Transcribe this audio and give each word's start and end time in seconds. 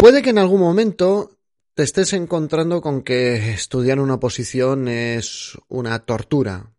Puede 0.00 0.22
que 0.22 0.30
en 0.30 0.38
algún 0.38 0.60
momento 0.60 1.36
te 1.74 1.82
estés 1.82 2.14
encontrando 2.14 2.80
con 2.80 3.02
que 3.02 3.52
estudiar 3.52 4.00
una 4.00 4.14
oposición 4.14 4.88
es 4.88 5.58
una 5.68 5.98
tortura 5.98 6.72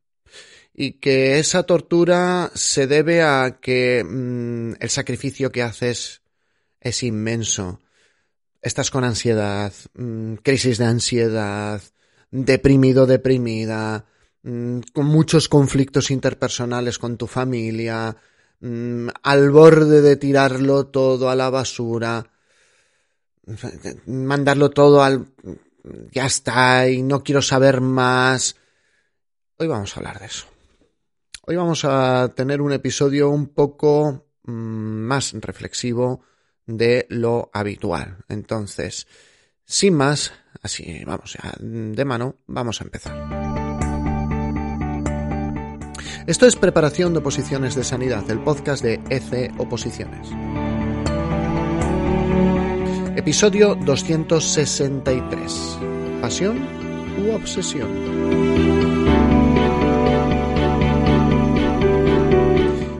y 0.73 0.93
que 0.93 1.37
esa 1.37 1.61
tortura 1.61 2.49
se 2.55 2.87
debe 2.87 3.21
a 3.21 3.59
que 3.61 4.03
mm, 4.03 4.73
el 4.79 4.89
sacrificio 4.89 5.51
que 5.51 5.61
haces 5.61 6.23
es 6.79 7.03
inmenso. 7.03 7.79
Estás 8.59 8.89
con 8.89 9.03
ansiedad, 9.03 9.71
mm, 9.93 10.37
crisis 10.37 10.79
de 10.79 10.85
ansiedad, 10.85 11.79
deprimido, 12.31 13.05
deprimida, 13.05 14.07
mm, 14.41 14.79
con 14.93 15.05
muchos 15.05 15.47
conflictos 15.47 16.09
interpersonales 16.09 16.97
con 16.97 17.17
tu 17.17 17.27
familia, 17.27 18.17
al 19.21 19.51
borde 19.51 20.01
de 20.01 20.15
tirarlo 20.15 20.87
todo 20.87 21.29
a 21.29 21.35
la 21.35 21.51
basura 21.51 22.31
mandarlo 24.05 24.69
todo 24.69 25.03
al... 25.03 25.27
ya 26.11 26.25
está 26.25 26.87
y 26.89 27.01
no 27.01 27.23
quiero 27.23 27.41
saber 27.41 27.81
más. 27.81 28.55
Hoy 29.57 29.67
vamos 29.67 29.95
a 29.95 29.99
hablar 29.99 30.19
de 30.19 30.25
eso. 30.25 30.45
Hoy 31.43 31.55
vamos 31.55 31.85
a 31.85 32.31
tener 32.35 32.61
un 32.61 32.71
episodio 32.71 33.29
un 33.29 33.47
poco 33.47 34.27
mm, 34.43 34.51
más 34.51 35.33
reflexivo 35.33 36.21
de 36.65 37.07
lo 37.09 37.49
habitual. 37.53 38.17
Entonces, 38.29 39.07
sin 39.65 39.95
más, 39.95 40.33
así 40.61 41.03
vamos 41.05 41.33
ya 41.41 41.53
de 41.59 42.05
mano, 42.05 42.35
vamos 42.47 42.81
a 42.81 42.83
empezar. 42.83 43.41
Esto 46.27 46.45
es 46.45 46.55
Preparación 46.55 47.13
de 47.13 47.19
Oposiciones 47.19 47.75
de 47.75 47.83
Sanidad, 47.83 48.29
el 48.29 48.43
podcast 48.43 48.83
de 48.83 49.01
EC 49.09 49.51
Oposiciones. 49.59 50.29
Episodio 53.21 53.75
263. 53.75 55.77
¿Pasión 56.21 56.57
u 57.23 57.35
obsesión? 57.35 57.87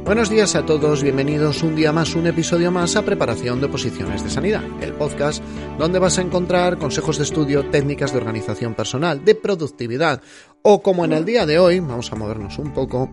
Buenos 0.05 0.29
días 0.29 0.55
a 0.55 0.63
todos, 0.63 1.01
bienvenidos 1.01 1.63
un 1.63 1.75
día 1.75 1.91
más, 1.91 2.13
un 2.13 2.27
episodio 2.27 2.69
más 2.69 2.95
a 2.95 3.03
Preparación 3.03 3.61
de 3.61 3.67
Posiciones 3.67 4.23
de 4.23 4.29
Sanidad, 4.29 4.61
el 4.79 4.93
podcast 4.93 5.43
donde 5.79 5.97
vas 5.97 6.19
a 6.19 6.21
encontrar 6.21 6.77
consejos 6.77 7.17
de 7.17 7.23
estudio, 7.23 7.71
técnicas 7.71 8.11
de 8.11 8.19
organización 8.19 8.75
personal, 8.75 9.25
de 9.25 9.33
productividad 9.33 10.21
o 10.61 10.83
como 10.83 11.03
en 11.03 11.13
el 11.13 11.25
día 11.25 11.47
de 11.47 11.57
hoy, 11.57 11.79
vamos 11.79 12.11
a 12.11 12.15
movernos 12.15 12.59
un 12.59 12.75
poco, 12.75 13.11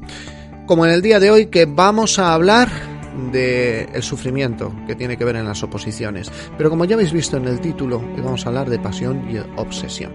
como 0.66 0.84
en 0.84 0.92
el 0.92 1.00
día 1.00 1.20
de 1.20 1.30
hoy 1.30 1.46
que 1.46 1.64
vamos 1.64 2.18
a 2.18 2.34
hablar 2.34 2.97
del 3.32 3.88
el 3.92 4.02
sufrimiento 4.02 4.72
que 4.86 4.94
tiene 4.94 5.16
que 5.16 5.24
ver 5.24 5.36
en 5.36 5.46
las 5.46 5.62
oposiciones. 5.62 6.30
Pero 6.56 6.70
como 6.70 6.84
ya 6.84 6.94
habéis 6.94 7.12
visto 7.12 7.36
en 7.36 7.46
el 7.46 7.60
título, 7.60 8.02
vamos 8.16 8.44
a 8.46 8.48
hablar 8.48 8.70
de 8.70 8.78
pasión 8.78 9.28
y 9.30 9.38
obsesión. 9.56 10.12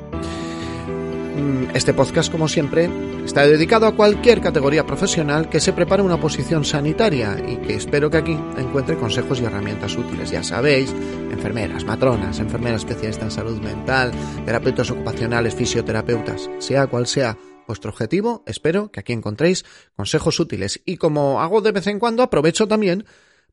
Mm, 1.36 1.76
este 1.76 1.94
podcast, 1.94 2.32
como 2.32 2.48
siempre, 2.48 2.90
está 3.26 3.48
dedicado 3.48 3.88
a 3.88 3.96
cualquier 3.96 4.40
categoría 4.40 4.86
profesional 4.86 5.50
que 5.50 5.60
se 5.60 5.74
prepare 5.74 6.04
una 6.04 6.16
oposición 6.16 6.64
sanitaria 6.64 7.38
y 7.48 7.58
que 7.58 7.76
espero 7.76 8.10
que 8.10 8.18
aquí 8.18 8.40
encuentre 8.58 8.98
consejos 8.98 9.42
y 9.42 9.46
herramientas 9.46 9.98
útiles. 9.98 10.30
Ya 10.30 10.44
sabéis, 10.44 10.94
enfermeras, 11.32 11.86
matronas, 11.86 12.40
enfermeras 12.40 12.82
especialistas 12.82 13.26
en 13.26 13.32
salud 13.32 13.60
mental, 13.62 14.12
terapeutas 14.46 14.92
ocupacionales, 14.92 15.56
fisioterapeutas, 15.56 16.50
sea 16.60 16.86
cual 16.86 17.08
sea 17.08 17.36
vuestro 17.68 17.92
objetivo, 17.92 18.44
espero 18.48 18.92
que 18.92 19.00
aquí 19.00 19.14
encontréis 19.14 19.66
consejos 19.96 20.40
útiles. 20.40 20.82
Y 20.86 20.98
como 20.98 21.42
hago 21.42 21.62
de 21.62 21.72
vez 21.72 21.88
en 21.88 22.00
cuando 22.00 22.24
aprovecho 22.24 22.68
también 22.68 23.06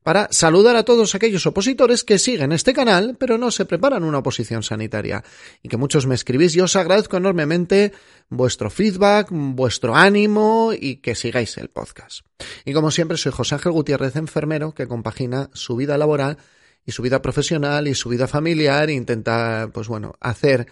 para 0.03 0.27
saludar 0.31 0.75
a 0.75 0.83
todos 0.83 1.13
aquellos 1.13 1.45
opositores 1.45 2.03
que 2.03 2.17
siguen 2.17 2.51
este 2.51 2.73
canal 2.73 3.15
pero 3.19 3.37
no 3.37 3.51
se 3.51 3.65
preparan 3.65 4.03
una 4.03 4.19
oposición 4.19 4.63
sanitaria. 4.63 5.23
Y 5.61 5.69
que 5.69 5.77
muchos 5.77 6.07
me 6.07 6.15
escribís 6.15 6.55
y 6.55 6.61
os 6.61 6.75
agradezco 6.75 7.17
enormemente 7.17 7.93
vuestro 8.29 8.69
feedback, 8.69 9.27
vuestro 9.31 9.95
ánimo 9.95 10.71
y 10.77 10.97
que 10.97 11.15
sigáis 11.15 11.57
el 11.57 11.69
podcast. 11.69 12.25
Y 12.65 12.73
como 12.73 12.91
siempre 12.91 13.17
soy 13.17 13.31
José 13.31 13.55
Ángel 13.55 13.73
Gutiérrez, 13.73 14.15
enfermero 14.15 14.73
que 14.73 14.87
compagina 14.87 15.49
su 15.53 15.75
vida 15.75 15.97
laboral 15.97 16.37
y 16.85 16.91
su 16.91 17.03
vida 17.03 17.21
profesional 17.21 17.87
y 17.87 17.93
su 17.93 18.09
vida 18.09 18.27
familiar 18.27 18.89
e 18.89 18.93
intenta 18.93 19.69
pues 19.71 19.87
bueno, 19.87 20.15
hacer 20.19 20.67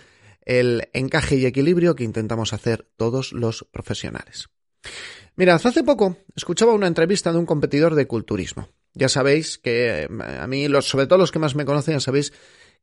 el 0.50 0.90
encaje 0.94 1.36
y 1.36 1.46
equilibrio 1.46 1.96
que 1.96 2.04
intentamos 2.04 2.54
hacer 2.54 2.88
todos 2.98 3.34
los 3.34 3.68
profesionales. 3.72 4.50
Mirad, 5.36 5.62
hace 5.64 5.84
poco 5.84 6.18
escuchaba 6.36 6.74
una 6.74 6.88
entrevista 6.88 7.32
de 7.32 7.38
un 7.38 7.46
competidor 7.46 7.94
de 7.94 8.08
culturismo. 8.08 8.68
Ya 8.96 9.10
sabéis 9.10 9.60
que 9.60 10.04
eh, 10.04 10.10
a 10.40 10.48
mí, 10.48 10.68
sobre 10.82 11.06
todo 11.06 11.20
los 11.20 11.32
que 11.32 11.38
más 11.38 11.54
me 11.54 11.66
conocen, 11.66 11.94
ya 11.94 12.00
sabéis 12.00 12.34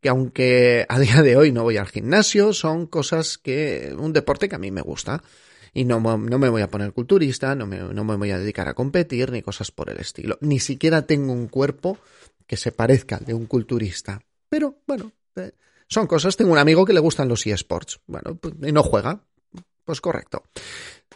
que 0.00 0.08
aunque 0.08 0.86
a 0.88 1.00
día 1.00 1.22
de 1.22 1.36
hoy 1.36 1.50
no 1.50 1.64
voy 1.64 1.76
al 1.76 1.88
gimnasio, 1.88 2.52
son 2.52 2.86
cosas 2.86 3.36
que, 3.36 3.92
un 3.98 4.12
deporte 4.12 4.48
que 4.48 4.54
a 4.54 4.60
mí 4.60 4.70
me 4.70 4.82
gusta. 4.82 5.24
Y 5.74 5.84
no, 5.84 5.98
no 5.98 6.38
me 6.38 6.48
voy 6.48 6.62
a 6.62 6.70
poner 6.70 6.92
culturista, 6.92 7.56
no 7.56 7.66
me, 7.66 7.80
no 7.80 8.04
me 8.04 8.14
voy 8.14 8.30
a 8.30 8.38
dedicar 8.38 8.68
a 8.68 8.74
competir, 8.74 9.32
ni 9.32 9.42
cosas 9.42 9.72
por 9.72 9.90
el 9.90 9.98
estilo. 9.98 10.38
Ni 10.40 10.60
siquiera 10.60 11.02
tengo 11.02 11.32
un 11.32 11.48
cuerpo 11.48 11.98
que 12.46 12.56
se 12.56 12.70
parezca 12.70 13.16
al 13.16 13.24
de 13.24 13.34
un 13.34 13.46
culturista. 13.46 14.22
Pero, 14.48 14.78
bueno, 14.86 15.12
eh, 15.34 15.50
son 15.88 16.06
cosas, 16.06 16.36
tengo 16.36 16.52
un 16.52 16.58
amigo 16.58 16.84
que 16.84 16.92
le 16.92 17.00
gustan 17.00 17.28
los 17.28 17.46
eSports. 17.46 18.00
Bueno, 18.06 18.36
pues, 18.36 18.54
y 18.62 18.72
no 18.72 18.82
juega. 18.82 19.20
Pues 19.84 20.00
correcto. 20.00 20.42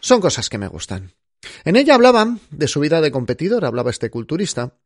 Son 0.00 0.20
cosas 0.20 0.48
que 0.48 0.58
me 0.58 0.68
gustan. 0.68 1.12
En 1.64 1.76
ella 1.76 1.94
hablaban 1.94 2.40
de 2.50 2.68
su 2.68 2.80
vida 2.80 3.00
de 3.00 3.10
competidor, 3.10 3.64
hablaba 3.64 3.90
este 3.90 4.10
culturista, 4.10 4.76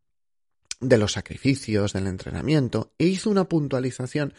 de 0.81 0.99
los 0.99 1.13
sacrificios, 1.13 1.93
del 1.93 2.07
entrenamiento, 2.07 2.93
e 2.99 3.07
hizo 3.07 3.31
una 3.31 3.45
puntualización 3.45 4.35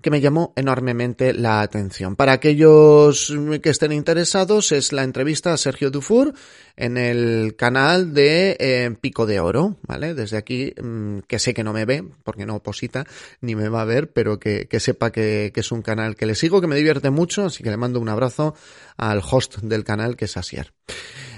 que 0.00 0.10
me 0.10 0.20
llamó 0.20 0.52
enormemente 0.56 1.32
la 1.32 1.60
atención. 1.60 2.14
Para 2.14 2.32
aquellos 2.32 3.32
que 3.62 3.70
estén 3.70 3.92
interesados, 3.92 4.72
es 4.72 4.92
la 4.92 5.02
entrevista 5.02 5.52
a 5.52 5.56
Sergio 5.56 5.90
Dufour 5.90 6.34
en 6.76 6.96
el 6.96 7.56
canal 7.56 8.14
de 8.14 8.56
eh, 8.60 8.94
Pico 9.00 9.26
de 9.26 9.40
Oro, 9.40 9.76
¿vale? 9.82 10.14
Desde 10.14 10.36
aquí, 10.36 10.72
mm, 10.80 11.20
que 11.26 11.38
sé 11.38 11.52
que 11.52 11.64
no 11.64 11.72
me 11.72 11.84
ve, 11.84 12.04
porque 12.22 12.46
no 12.46 12.56
oposita, 12.56 13.04
ni 13.40 13.56
me 13.56 13.68
va 13.68 13.82
a 13.82 13.86
ver, 13.86 14.12
pero 14.12 14.38
que, 14.38 14.68
sepa 14.78 15.10
que, 15.10 15.50
que, 15.52 15.60
es 15.60 15.72
un 15.72 15.82
canal 15.82 16.14
que 16.14 16.26
le 16.26 16.36
sigo, 16.36 16.60
que 16.60 16.68
me 16.68 16.76
divierte 16.76 17.10
mucho, 17.10 17.46
así 17.46 17.64
que 17.64 17.70
le 17.70 17.76
mando 17.76 17.98
un 17.98 18.08
abrazo 18.08 18.54
al 18.96 19.20
host 19.28 19.58
del 19.58 19.82
canal, 19.82 20.16
que 20.16 20.26
es 20.26 20.36
Asier. 20.36 20.72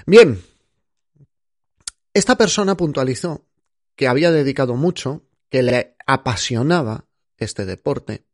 Bien, 0.05 0.39
esta 2.13 2.37
persona 2.37 2.75
puntualizó 2.75 3.45
que 3.95 4.07
había 4.07 4.31
dedicado 4.31 4.75
mucho, 4.75 5.25
que 5.49 5.63
le 5.63 5.95
apasionaba 6.05 7.05
este 7.37 7.65
deporte, 7.65 8.25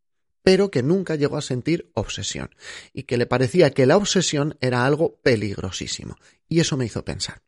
pero 0.44 0.72
que 0.72 0.84
nunca 0.84 1.16
llegó 1.16 1.38
a 1.38 1.42
sentir 1.42 1.92
obsesión 1.94 2.56
y 2.94 3.04
que 3.04 3.18
le 3.18 3.26
parecía 3.26 3.72
que 3.72 3.86
la 3.86 3.98
obsesión 3.98 4.58
era 4.62 4.86
algo 4.86 5.20
peligrosísimo. 5.22 6.16
Y 6.48 6.62
eso 6.62 6.78
me 6.78 6.86
hizo 6.86 7.04
pensar. 7.04 7.42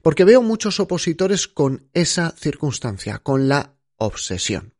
Porque 0.00 0.24
veo 0.24 0.42
muchos 0.42 0.80
opositores 0.80 1.48
con 1.48 1.88
esa 1.92 2.30
circunstancia, 2.30 3.18
con 3.18 3.48
la 3.48 3.76
obsesión. 3.96 4.74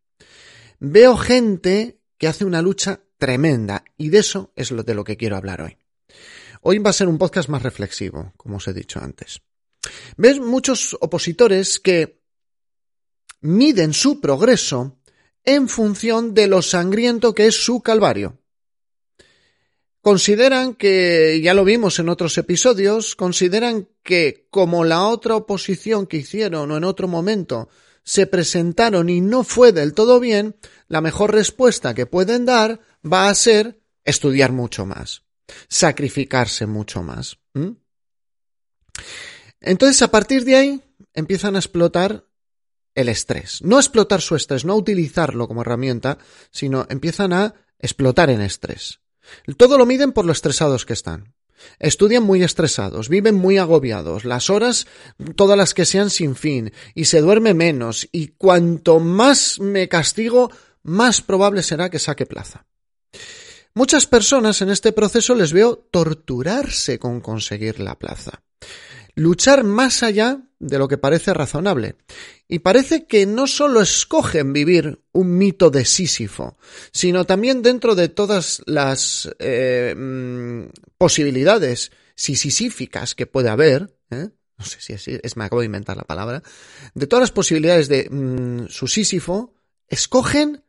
Veo 0.79 1.17
gente 1.17 2.01
que 2.19 2.29
hace 2.29 2.45
una 2.45 2.63
lucha 2.63 3.01
tremenda 3.19 3.85
y 3.97 4.09
de 4.09 4.19
eso 4.19 4.53
es 4.57 4.71
lo 4.71 4.83
de 4.83 4.95
lo 4.95 5.05
que 5.05 5.17
quiero 5.17 5.37
hablar 5.37 5.61
hoy. 5.61 5.77
Hoy 6.63 6.79
va 6.79 6.91
a 6.91 6.95
ser 6.95 7.09
un 7.09 7.19
podcast 7.19 7.49
más 7.49 7.63
reflexivo, 7.63 8.33
como 8.37 8.57
os 8.57 8.69
he 8.69 8.73
dicho 8.73 9.01
antes. 9.01 9.43
Ves 10.17 10.41
muchos 10.41 10.97
opositores 11.01 11.79
que 11.79 12.24
miden 13.45 13.93
su 13.93 14.21
progreso 14.21 14.97
en 15.45 15.69
función 15.69 16.33
de 16.33 16.47
lo 16.47 16.63
sangriento 16.63 17.35
que 17.35 17.47
es 17.47 17.63
su 17.63 17.83
calvario. 17.83 18.39
Consideran 20.01 20.75
que, 20.75 21.41
ya 21.43 21.53
lo 21.53 21.65
vimos 21.65 21.99
en 21.99 22.09
otros 22.09 22.39
episodios, 22.39 23.15
consideran 23.15 23.89
que 24.03 24.47
como 24.51 24.85
la 24.85 25.07
otra 25.07 25.37
oposición 25.37 26.07
que 26.07 26.17
hicieron 26.17 26.71
o 26.71 26.77
en 26.79 26.85
otro 26.85 27.07
momento 27.07 27.69
se 28.03 28.27
presentaron 28.27 29.11
y 29.11 29.21
no 29.21 29.45
fue 29.45 29.73
del 29.73 29.93
todo 29.93 30.21
bien, 30.21 30.57
la 30.89 31.03
mejor 31.03 31.33
respuesta 31.33 31.95
que 31.95 32.07
pueden 32.07 32.47
dar 32.47 32.81
va 33.05 33.29
a 33.29 33.35
ser 33.35 33.79
estudiar 34.05 34.53
mucho 34.53 34.87
más, 34.87 35.23
sacrificarse 35.69 36.65
mucho 36.65 37.03
más. 37.03 37.37
Entonces, 39.61 40.01
a 40.01 40.11
partir 40.11 40.45
de 40.45 40.57
ahí, 40.57 40.83
empiezan 41.13 41.57
a 41.57 41.59
explotar 41.59 42.25
el 42.95 43.09
estrés. 43.09 43.61
No 43.63 43.79
explotar 43.79 44.21
su 44.21 44.37
estrés, 44.37 44.65
no 44.65 44.75
utilizarlo 44.77 45.49
como 45.49 45.63
herramienta, 45.63 46.19
sino 46.51 46.87
empiezan 46.89 47.33
a 47.33 47.55
explotar 47.79 48.31
en 48.31 48.41
estrés. 48.41 49.01
Todo 49.57 49.79
lo 49.79 49.87
miden 49.87 50.13
por 50.13 50.25
lo 50.25 50.33
estresados 50.33 50.87
que 50.87 50.93
están. 50.93 51.35
Estudian 51.79 52.23
muy 52.23 52.43
estresados, 52.43 53.09
viven 53.09 53.37
muy 53.37 53.59
agobiados, 53.59 54.25
las 54.25 54.51
horas, 54.51 54.87
todas 55.37 55.57
las 55.57 55.73
que 55.73 55.85
sean 55.85 56.11
sin 56.11 56.37
fin, 56.37 56.73
y 56.95 57.07
se 57.07 57.21
duerme 57.21 57.55
menos, 57.55 58.09
y 58.13 58.29
cuanto 58.29 59.01
más 59.01 59.61
me 59.61 59.89
castigo, 59.89 60.51
más 60.83 61.23
probable 61.23 61.63
será 61.63 61.89
que 61.89 61.99
saque 61.99 62.27
plaza. 62.27 62.67
Muchas 63.73 64.07
personas 64.07 64.63
en 64.63 64.71
este 64.71 64.93
proceso 64.93 65.35
les 65.35 65.53
veo 65.53 65.77
torturarse 65.91 66.99
con 66.99 67.21
conseguir 67.21 67.81
la 67.81 67.99
plaza. 67.99 68.43
Luchar 69.15 69.65
más 69.65 70.03
allá 70.03 70.41
de 70.59 70.79
lo 70.79 70.89
que 70.89 70.99
parece 70.99 71.35
razonable. 71.35 71.97
Y 72.49 72.61
parece 72.61 73.07
que 73.07 73.27
no 73.27 73.47
solo 73.47 73.81
escogen 73.81 74.53
vivir 74.53 75.03
un 75.13 75.37
mito 75.37 75.71
de 75.71 75.85
Sísifo, 75.85 76.57
sino 76.93 77.25
también 77.25 77.63
dentro 77.63 77.95
de 77.95 78.09
todas 78.09 78.63
las 78.67 79.31
eh, 79.39 79.95
mm, 79.97 80.67
posibilidades 80.99 81.93
sisifíficas 82.15 83.15
que 83.15 83.27
puede 83.27 83.49
haber, 83.49 83.97
¿eh? 84.11 84.29
no 84.57 84.65
sé 84.65 84.81
si 84.81 84.93
es, 84.93 85.09
es, 85.09 85.37
me 85.37 85.45
acabo 85.45 85.61
de 85.61 85.67
inventar 85.67 85.97
la 85.97 86.05
palabra, 86.05 86.43
de 86.95 87.07
todas 87.07 87.23
las 87.23 87.33
posibilidades 87.33 87.89
de 87.89 88.09
mm, 88.11 88.69
su 88.69 88.87
Sísifo, 88.87 89.55
escogen 89.89 90.65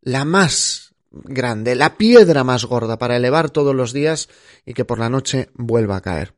la 0.00 0.24
más 0.24 0.94
grande, 1.10 1.74
la 1.74 1.96
piedra 1.96 2.42
más 2.42 2.64
gorda 2.64 2.98
para 2.98 3.16
elevar 3.16 3.50
todos 3.50 3.74
los 3.74 3.92
días 3.92 4.28
y 4.64 4.74
que 4.74 4.84
por 4.84 4.98
la 4.98 5.10
noche 5.10 5.50
vuelva 5.54 5.96
a 5.96 6.00
caer. 6.00 6.34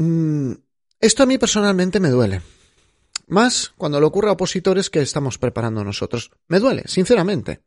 Mm, 0.00 0.54
esto 0.98 1.22
a 1.22 1.26
mí 1.26 1.36
personalmente 1.36 2.00
me 2.00 2.08
duele. 2.08 2.40
Más 3.26 3.72
cuando 3.76 4.00
le 4.00 4.06
ocurre 4.06 4.30
a 4.30 4.32
opositores 4.32 4.88
que 4.88 5.02
estamos 5.02 5.36
preparando 5.36 5.84
nosotros. 5.84 6.30
Me 6.48 6.58
duele, 6.58 6.84
sinceramente. 6.86 7.60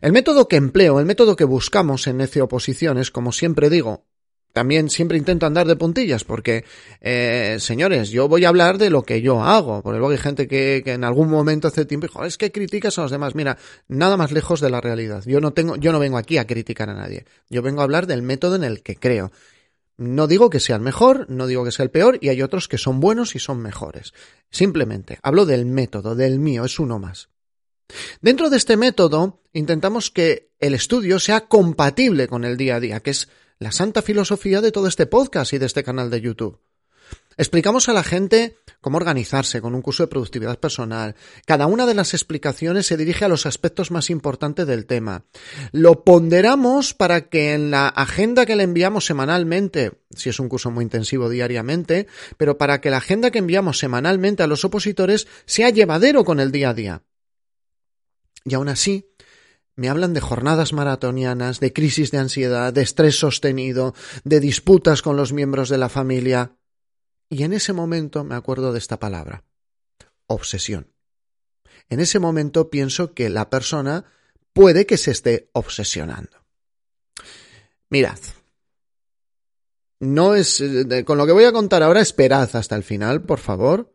El 0.00 0.12
método 0.12 0.46
que 0.46 0.56
empleo, 0.56 1.00
el 1.00 1.06
método 1.06 1.34
que 1.34 1.44
buscamos 1.44 2.06
en 2.06 2.18
Necio 2.18 2.44
Oposiciones, 2.44 3.10
como 3.10 3.32
siempre 3.32 3.68
digo, 3.68 4.04
también 4.52 4.90
siempre 4.90 5.18
intento 5.18 5.44
andar 5.44 5.66
de 5.66 5.76
puntillas 5.76 6.24
porque, 6.24 6.64
eh, 7.00 7.56
señores, 7.58 8.10
yo 8.10 8.28
voy 8.28 8.44
a 8.44 8.48
hablar 8.48 8.78
de 8.78 8.88
lo 8.88 9.02
que 9.02 9.20
yo 9.20 9.42
hago. 9.42 9.82
Porque 9.82 9.98
luego 9.98 10.12
hay 10.12 10.18
gente 10.18 10.46
que, 10.46 10.82
que 10.84 10.92
en 10.92 11.02
algún 11.02 11.28
momento 11.28 11.66
hace 11.66 11.84
tiempo 11.84 12.06
dijo, 12.06 12.24
es 12.24 12.38
que 12.38 12.52
criticas 12.52 12.96
a 12.98 13.02
los 13.02 13.10
demás. 13.10 13.34
Mira, 13.34 13.58
nada 13.88 14.16
más 14.16 14.30
lejos 14.30 14.60
de 14.60 14.70
la 14.70 14.80
realidad. 14.80 15.24
Yo 15.26 15.40
no 15.40 15.52
tengo, 15.52 15.74
yo 15.76 15.90
no 15.90 15.98
vengo 15.98 16.16
aquí 16.16 16.38
a 16.38 16.46
criticar 16.46 16.88
a 16.90 16.94
nadie. 16.94 17.26
Yo 17.50 17.60
vengo 17.60 17.80
a 17.80 17.84
hablar 17.84 18.06
del 18.06 18.22
método 18.22 18.54
en 18.54 18.64
el 18.64 18.82
que 18.82 18.94
creo. 18.94 19.32
No 19.98 20.26
digo 20.26 20.50
que 20.50 20.60
sea 20.60 20.76
el 20.76 20.82
mejor, 20.82 21.26
no 21.30 21.46
digo 21.46 21.64
que 21.64 21.72
sea 21.72 21.84
el 21.84 21.90
peor, 21.90 22.18
y 22.20 22.28
hay 22.28 22.42
otros 22.42 22.68
que 22.68 22.78
son 22.78 23.00
buenos 23.00 23.34
y 23.34 23.38
son 23.38 23.62
mejores. 23.62 24.12
Simplemente 24.50 25.18
hablo 25.22 25.46
del 25.46 25.64
método, 25.64 26.14
del 26.14 26.38
mío, 26.38 26.64
es 26.64 26.78
uno 26.78 26.98
más. 26.98 27.30
Dentro 28.20 28.50
de 28.50 28.56
este 28.56 28.76
método 28.76 29.42
intentamos 29.52 30.10
que 30.10 30.50
el 30.58 30.74
estudio 30.74 31.18
sea 31.18 31.46
compatible 31.48 32.28
con 32.28 32.44
el 32.44 32.56
día 32.56 32.76
a 32.76 32.80
día, 32.80 33.00
que 33.00 33.10
es 33.10 33.28
la 33.58 33.72
santa 33.72 34.02
filosofía 34.02 34.60
de 34.60 34.72
todo 34.72 34.86
este 34.86 35.06
podcast 35.06 35.52
y 35.52 35.58
de 35.58 35.66
este 35.66 35.84
canal 35.84 36.10
de 36.10 36.20
YouTube. 36.20 36.60
Explicamos 37.38 37.88
a 37.88 37.92
la 37.92 38.02
gente 38.02 38.56
cómo 38.80 38.96
organizarse 38.96 39.60
con 39.60 39.74
un 39.74 39.82
curso 39.82 40.02
de 40.02 40.08
productividad 40.08 40.58
personal. 40.58 41.16
Cada 41.44 41.66
una 41.66 41.84
de 41.84 41.92
las 41.92 42.14
explicaciones 42.14 42.86
se 42.86 42.96
dirige 42.96 43.26
a 43.26 43.28
los 43.28 43.44
aspectos 43.44 43.90
más 43.90 44.08
importantes 44.08 44.66
del 44.66 44.86
tema. 44.86 45.24
Lo 45.72 46.02
ponderamos 46.02 46.94
para 46.94 47.28
que 47.28 47.52
en 47.52 47.70
la 47.70 47.88
agenda 47.88 48.46
que 48.46 48.56
le 48.56 48.62
enviamos 48.62 49.04
semanalmente, 49.04 49.92
si 50.10 50.30
es 50.30 50.40
un 50.40 50.48
curso 50.48 50.70
muy 50.70 50.84
intensivo 50.84 51.28
diariamente, 51.28 52.06
pero 52.38 52.56
para 52.56 52.80
que 52.80 52.90
la 52.90 52.98
agenda 52.98 53.30
que 53.30 53.38
enviamos 53.38 53.78
semanalmente 53.78 54.42
a 54.42 54.46
los 54.46 54.64
opositores 54.64 55.26
sea 55.44 55.68
llevadero 55.68 56.24
con 56.24 56.40
el 56.40 56.52
día 56.52 56.70
a 56.70 56.74
día. 56.74 57.02
Y 58.44 58.54
aún 58.54 58.68
así, 58.68 59.10
me 59.74 59.90
hablan 59.90 60.14
de 60.14 60.22
jornadas 60.22 60.72
maratonianas, 60.72 61.60
de 61.60 61.74
crisis 61.74 62.10
de 62.10 62.18
ansiedad, 62.18 62.72
de 62.72 62.80
estrés 62.80 63.18
sostenido, 63.18 63.94
de 64.24 64.40
disputas 64.40 65.02
con 65.02 65.18
los 65.18 65.34
miembros 65.34 65.68
de 65.68 65.76
la 65.76 65.90
familia. 65.90 66.56
Y 67.28 67.42
en 67.42 67.52
ese 67.52 67.72
momento 67.72 68.24
me 68.24 68.34
acuerdo 68.34 68.72
de 68.72 68.78
esta 68.78 68.98
palabra, 68.98 69.44
obsesión. 70.26 70.92
En 71.88 72.00
ese 72.00 72.18
momento 72.18 72.70
pienso 72.70 73.14
que 73.14 73.28
la 73.28 73.50
persona 73.50 74.04
puede 74.52 74.86
que 74.86 74.96
se 74.96 75.10
esté 75.10 75.50
obsesionando. 75.52 76.44
Mirad, 77.90 78.18
no 80.00 80.34
es, 80.34 80.62
con 81.04 81.18
lo 81.18 81.26
que 81.26 81.32
voy 81.32 81.44
a 81.44 81.52
contar 81.52 81.82
ahora, 81.82 82.00
esperad 82.00 82.54
hasta 82.54 82.76
el 82.76 82.82
final, 82.82 83.22
por 83.22 83.38
favor. 83.38 83.94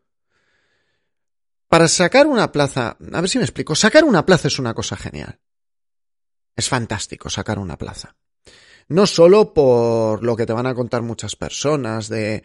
Para 1.68 1.88
sacar 1.88 2.28
una 2.28 2.52
plaza, 2.52 2.98
a 3.12 3.22
ver 3.22 3.30
si 3.30 3.38
me 3.38 3.46
explico, 3.46 3.76
sacar 3.76 4.04
una 4.04 4.26
plaza 4.26 4.48
es 4.48 4.60
una 4.60 4.74
cosa 4.74 4.98
genial. 4.98 5.40
Es 6.56 6.68
fantástico 6.68 7.30
sacar 7.30 7.60
una 7.60 7.78
plaza. 7.78 8.16
No 8.88 9.08
solo 9.08 9.54
por 9.54 10.24
lo 10.24 10.36
que 10.36 10.46
te 10.46 10.54
van 10.54 10.68
a 10.68 10.76
contar 10.76 11.02
muchas 11.02 11.36
personas 11.36 12.10
de 12.10 12.44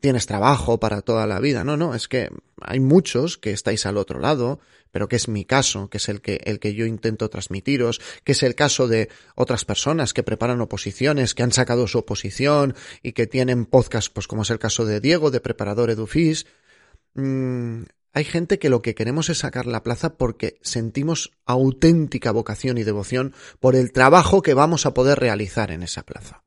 tienes 0.00 0.26
trabajo 0.26 0.78
para 0.80 1.02
toda 1.02 1.26
la 1.26 1.40
vida. 1.40 1.64
No, 1.64 1.76
no, 1.76 1.94
es 1.94 2.08
que 2.08 2.30
hay 2.60 2.80
muchos 2.80 3.38
que 3.38 3.52
estáis 3.52 3.86
al 3.86 3.96
otro 3.96 4.20
lado, 4.20 4.60
pero 4.90 5.08
que 5.08 5.16
es 5.16 5.28
mi 5.28 5.44
caso, 5.44 5.88
que 5.90 5.98
es 5.98 6.08
el 6.08 6.20
que, 6.20 6.40
el 6.44 6.58
que 6.58 6.74
yo 6.74 6.86
intento 6.86 7.28
transmitiros, 7.28 8.00
que 8.24 8.32
es 8.32 8.42
el 8.42 8.54
caso 8.54 8.88
de 8.88 9.08
otras 9.34 9.64
personas 9.64 10.14
que 10.14 10.22
preparan 10.22 10.60
oposiciones, 10.60 11.34
que 11.34 11.42
han 11.42 11.52
sacado 11.52 11.86
su 11.86 11.98
oposición 11.98 12.74
y 13.02 13.12
que 13.12 13.26
tienen 13.26 13.66
podcast, 13.66 14.12
pues 14.12 14.26
como 14.26 14.42
es 14.42 14.50
el 14.50 14.58
caso 14.58 14.84
de 14.84 15.00
Diego, 15.00 15.30
de 15.30 15.40
Preparador 15.40 15.90
Edufis. 15.90 16.46
Mm, 17.14 17.82
hay 18.12 18.24
gente 18.24 18.58
que 18.58 18.70
lo 18.70 18.80
que 18.80 18.94
queremos 18.94 19.28
es 19.28 19.38
sacar 19.38 19.66
la 19.66 19.82
plaza 19.82 20.16
porque 20.16 20.58
sentimos 20.62 21.32
auténtica 21.44 22.30
vocación 22.30 22.78
y 22.78 22.82
devoción 22.82 23.34
por 23.60 23.76
el 23.76 23.92
trabajo 23.92 24.40
que 24.40 24.54
vamos 24.54 24.86
a 24.86 24.94
poder 24.94 25.18
realizar 25.18 25.70
en 25.70 25.82
esa 25.82 26.04
plaza. 26.04 26.42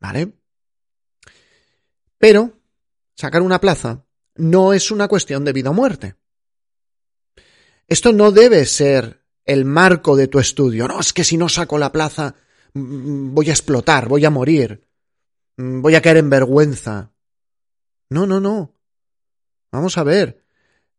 ¿Vale? 0.00 0.32
Pero 2.18 2.52
sacar 3.14 3.42
una 3.42 3.60
plaza 3.60 4.04
no 4.36 4.72
es 4.72 4.90
una 4.90 5.08
cuestión 5.08 5.44
de 5.44 5.52
vida 5.52 5.70
o 5.70 5.74
muerte. 5.74 6.16
Esto 7.86 8.12
no 8.12 8.32
debe 8.32 8.66
ser 8.66 9.22
el 9.44 9.64
marco 9.64 10.14
de 10.14 10.28
tu 10.28 10.38
estudio. 10.38 10.86
No, 10.86 11.00
es 11.00 11.12
que 11.12 11.24
si 11.24 11.36
no 11.36 11.48
saco 11.48 11.78
la 11.78 11.90
plaza 11.90 12.34
mm, 12.74 13.34
voy 13.34 13.48
a 13.48 13.52
explotar, 13.52 14.08
voy 14.08 14.24
a 14.24 14.30
morir, 14.30 14.86
mm, 15.56 15.80
voy 15.80 15.94
a 15.94 16.02
caer 16.02 16.18
en 16.18 16.30
vergüenza. 16.30 17.12
No, 18.10 18.26
no, 18.26 18.40
no. 18.40 18.74
Vamos 19.72 19.96
a 19.96 20.04
ver. 20.04 20.44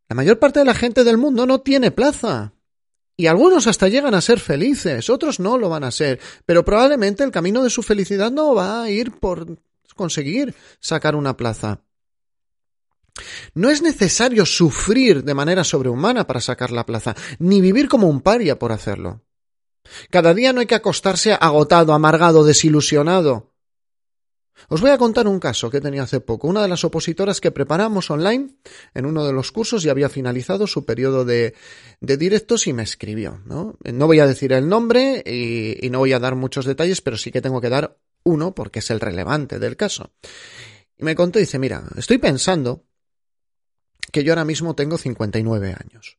La 0.07 0.15
mayor 0.15 0.39
parte 0.39 0.59
de 0.59 0.65
la 0.65 0.73
gente 0.73 1.03
del 1.03 1.17
mundo 1.17 1.45
no 1.45 1.61
tiene 1.61 1.91
plaza. 1.91 2.53
Y 3.15 3.27
algunos 3.27 3.67
hasta 3.67 3.89
llegan 3.89 4.15
a 4.15 4.21
ser 4.21 4.39
felices, 4.39 5.09
otros 5.09 5.41
no 5.41 5.57
lo 5.57 5.67
van 5.67 5.83
a 5.83 5.91
ser, 5.91 6.21
pero 6.45 6.63
probablemente 6.63 7.23
el 7.23 7.31
camino 7.31 7.61
de 7.61 7.69
su 7.69 7.83
felicidad 7.83 8.31
no 8.31 8.55
va 8.55 8.83
a 8.83 8.89
ir 8.89 9.11
por 9.19 9.59
conseguir 9.99 10.55
sacar 10.79 11.13
una 11.17 11.35
plaza. 11.35 11.81
No 13.53 13.69
es 13.69 13.81
necesario 13.81 14.45
sufrir 14.45 15.25
de 15.25 15.33
manera 15.33 15.65
sobrehumana 15.65 16.25
para 16.25 16.39
sacar 16.39 16.71
la 16.71 16.85
plaza, 16.85 17.15
ni 17.37 17.59
vivir 17.59 17.89
como 17.89 18.07
un 18.07 18.21
paria 18.21 18.57
por 18.57 18.71
hacerlo. 18.71 19.21
Cada 20.09 20.33
día 20.33 20.53
no 20.53 20.61
hay 20.61 20.67
que 20.67 20.75
acostarse 20.75 21.33
agotado, 21.33 21.91
amargado, 21.91 22.45
desilusionado. 22.45 23.51
Os 24.69 24.79
voy 24.79 24.91
a 24.91 24.97
contar 24.97 25.27
un 25.27 25.39
caso 25.39 25.69
que 25.69 25.81
tenía 25.81 26.03
hace 26.03 26.21
poco. 26.21 26.47
Una 26.47 26.61
de 26.61 26.69
las 26.69 26.83
opositoras 26.85 27.41
que 27.41 27.51
preparamos 27.51 28.09
online 28.09 28.55
en 28.93 29.05
uno 29.05 29.25
de 29.25 29.33
los 29.33 29.51
cursos 29.51 29.83
ya 29.83 29.91
había 29.91 30.09
finalizado 30.09 30.65
su 30.65 30.85
periodo 30.85 31.25
de, 31.25 31.55
de 31.99 32.17
directos 32.17 32.67
y 32.67 32.73
me 32.73 32.83
escribió. 32.83 33.41
¿no? 33.45 33.77
no 33.83 34.07
voy 34.07 34.19
a 34.19 34.27
decir 34.27 34.53
el 34.53 34.69
nombre 34.69 35.23
y, 35.25 35.85
y 35.85 35.89
no 35.89 35.99
voy 35.99 36.13
a 36.13 36.19
dar 36.19 36.35
muchos 36.35 36.65
detalles, 36.65 37.01
pero 37.01 37.17
sí 37.17 37.31
que 37.31 37.41
tengo 37.41 37.59
que 37.59 37.69
dar 37.69 37.97
uno 38.29 38.53
porque 38.53 38.79
es 38.79 38.89
el 38.91 38.99
relevante 38.99 39.59
del 39.59 39.75
caso. 39.75 40.11
Y 40.97 41.03
me 41.03 41.15
contó 41.15 41.39
y 41.39 41.43
dice, 41.43 41.59
mira, 41.59 41.83
estoy 41.97 42.17
pensando 42.17 42.85
que 44.11 44.23
yo 44.23 44.33
ahora 44.33 44.45
mismo 44.45 44.75
tengo 44.75 44.97
59 44.97 45.75
años. 45.79 46.17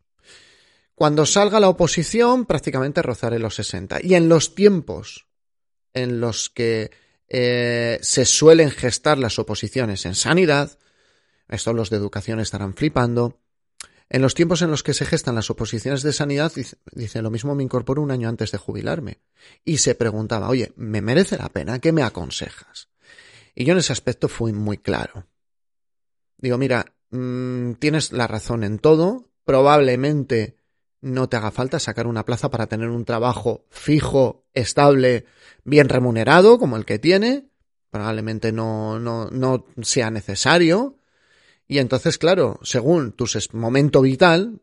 Cuando 0.95 1.25
salga 1.25 1.61
la 1.61 1.69
oposición 1.69 2.45
prácticamente 2.45 3.03
rozaré 3.03 3.39
los 3.39 3.55
60. 3.55 4.01
Y 4.03 4.15
en 4.15 4.29
los 4.29 4.55
tiempos 4.55 5.27
en 5.95 6.21
los 6.21 6.51
que 6.51 6.91
eh, 7.29 7.99
se 8.03 8.25
suelen 8.25 8.71
gestar 8.71 9.19
las 9.19 9.39
oposiciones 9.39 10.05
en 10.05 10.15
sanidad, 10.15 10.79
esto 11.49 11.73
los 11.73 11.91
de 11.91 11.97
educación 11.97 12.39
estarán 12.41 12.75
flipando, 12.75 13.41
en 14.13 14.23
los 14.23 14.35
tiempos 14.35 14.61
en 14.61 14.73
los 14.73 14.83
que 14.83 14.93
se 14.93 15.07
gestan 15.07 15.37
las 15.37 15.51
oposiciones 15.51 16.03
de 16.03 16.13
sanidad, 16.13 16.53
dice, 16.93 17.23
lo 17.23 17.31
mismo 17.31 17.55
me 17.55 17.63
incorporo 17.63 18.03
un 18.03 18.11
año 18.11 18.29
antes 18.29 18.51
de 18.51 18.59
jubilarme. 18.59 19.21
Y 19.65 19.79
se 19.79 19.95
preguntaba, 19.95 20.49
oye, 20.49 20.73
¿me 20.75 21.01
merece 21.01 21.39
la 21.39 21.49
pena? 21.49 21.79
¿Qué 21.79 21.93
me 21.93 22.03
aconsejas? 22.03 22.89
Y 23.55 23.65
yo 23.65 23.73
en 23.73 23.79
ese 23.79 23.93
aspecto 23.93 24.29
fui 24.29 24.53
muy 24.53 24.79
claro. 24.79 25.29
Digo, 26.39 26.59
mira, 26.59 26.93
mmm, 27.11 27.75
tienes 27.75 28.11
la 28.11 28.27
razón 28.27 28.65
en 28.65 28.81
todo, 28.81 29.31
probablemente 29.45 30.57
no 31.01 31.29
te 31.29 31.37
haga 31.37 31.53
falta 31.53 31.79
sacar 31.79 32.09
una 32.09 32.25
plaza 32.25 32.51
para 32.51 32.67
tener 32.67 32.89
un 32.89 33.05
trabajo 33.05 33.65
fijo, 33.71 34.45
estable, 34.55 35.25
bien 35.63 35.89
remunerado, 35.89 36.59
como 36.59 36.77
el 36.77 36.85
que 36.85 36.99
tiene, 36.99 37.49
probablemente 37.91 38.51
no, 38.51 38.99
no, 38.99 39.29
no 39.31 39.67
sea 39.83 40.11
necesario, 40.11 41.00
y 41.71 41.79
entonces, 41.79 42.19
claro, 42.19 42.59
según 42.65 43.13
tu 43.13 43.27
momento 43.53 44.03
vital, 44.03 44.61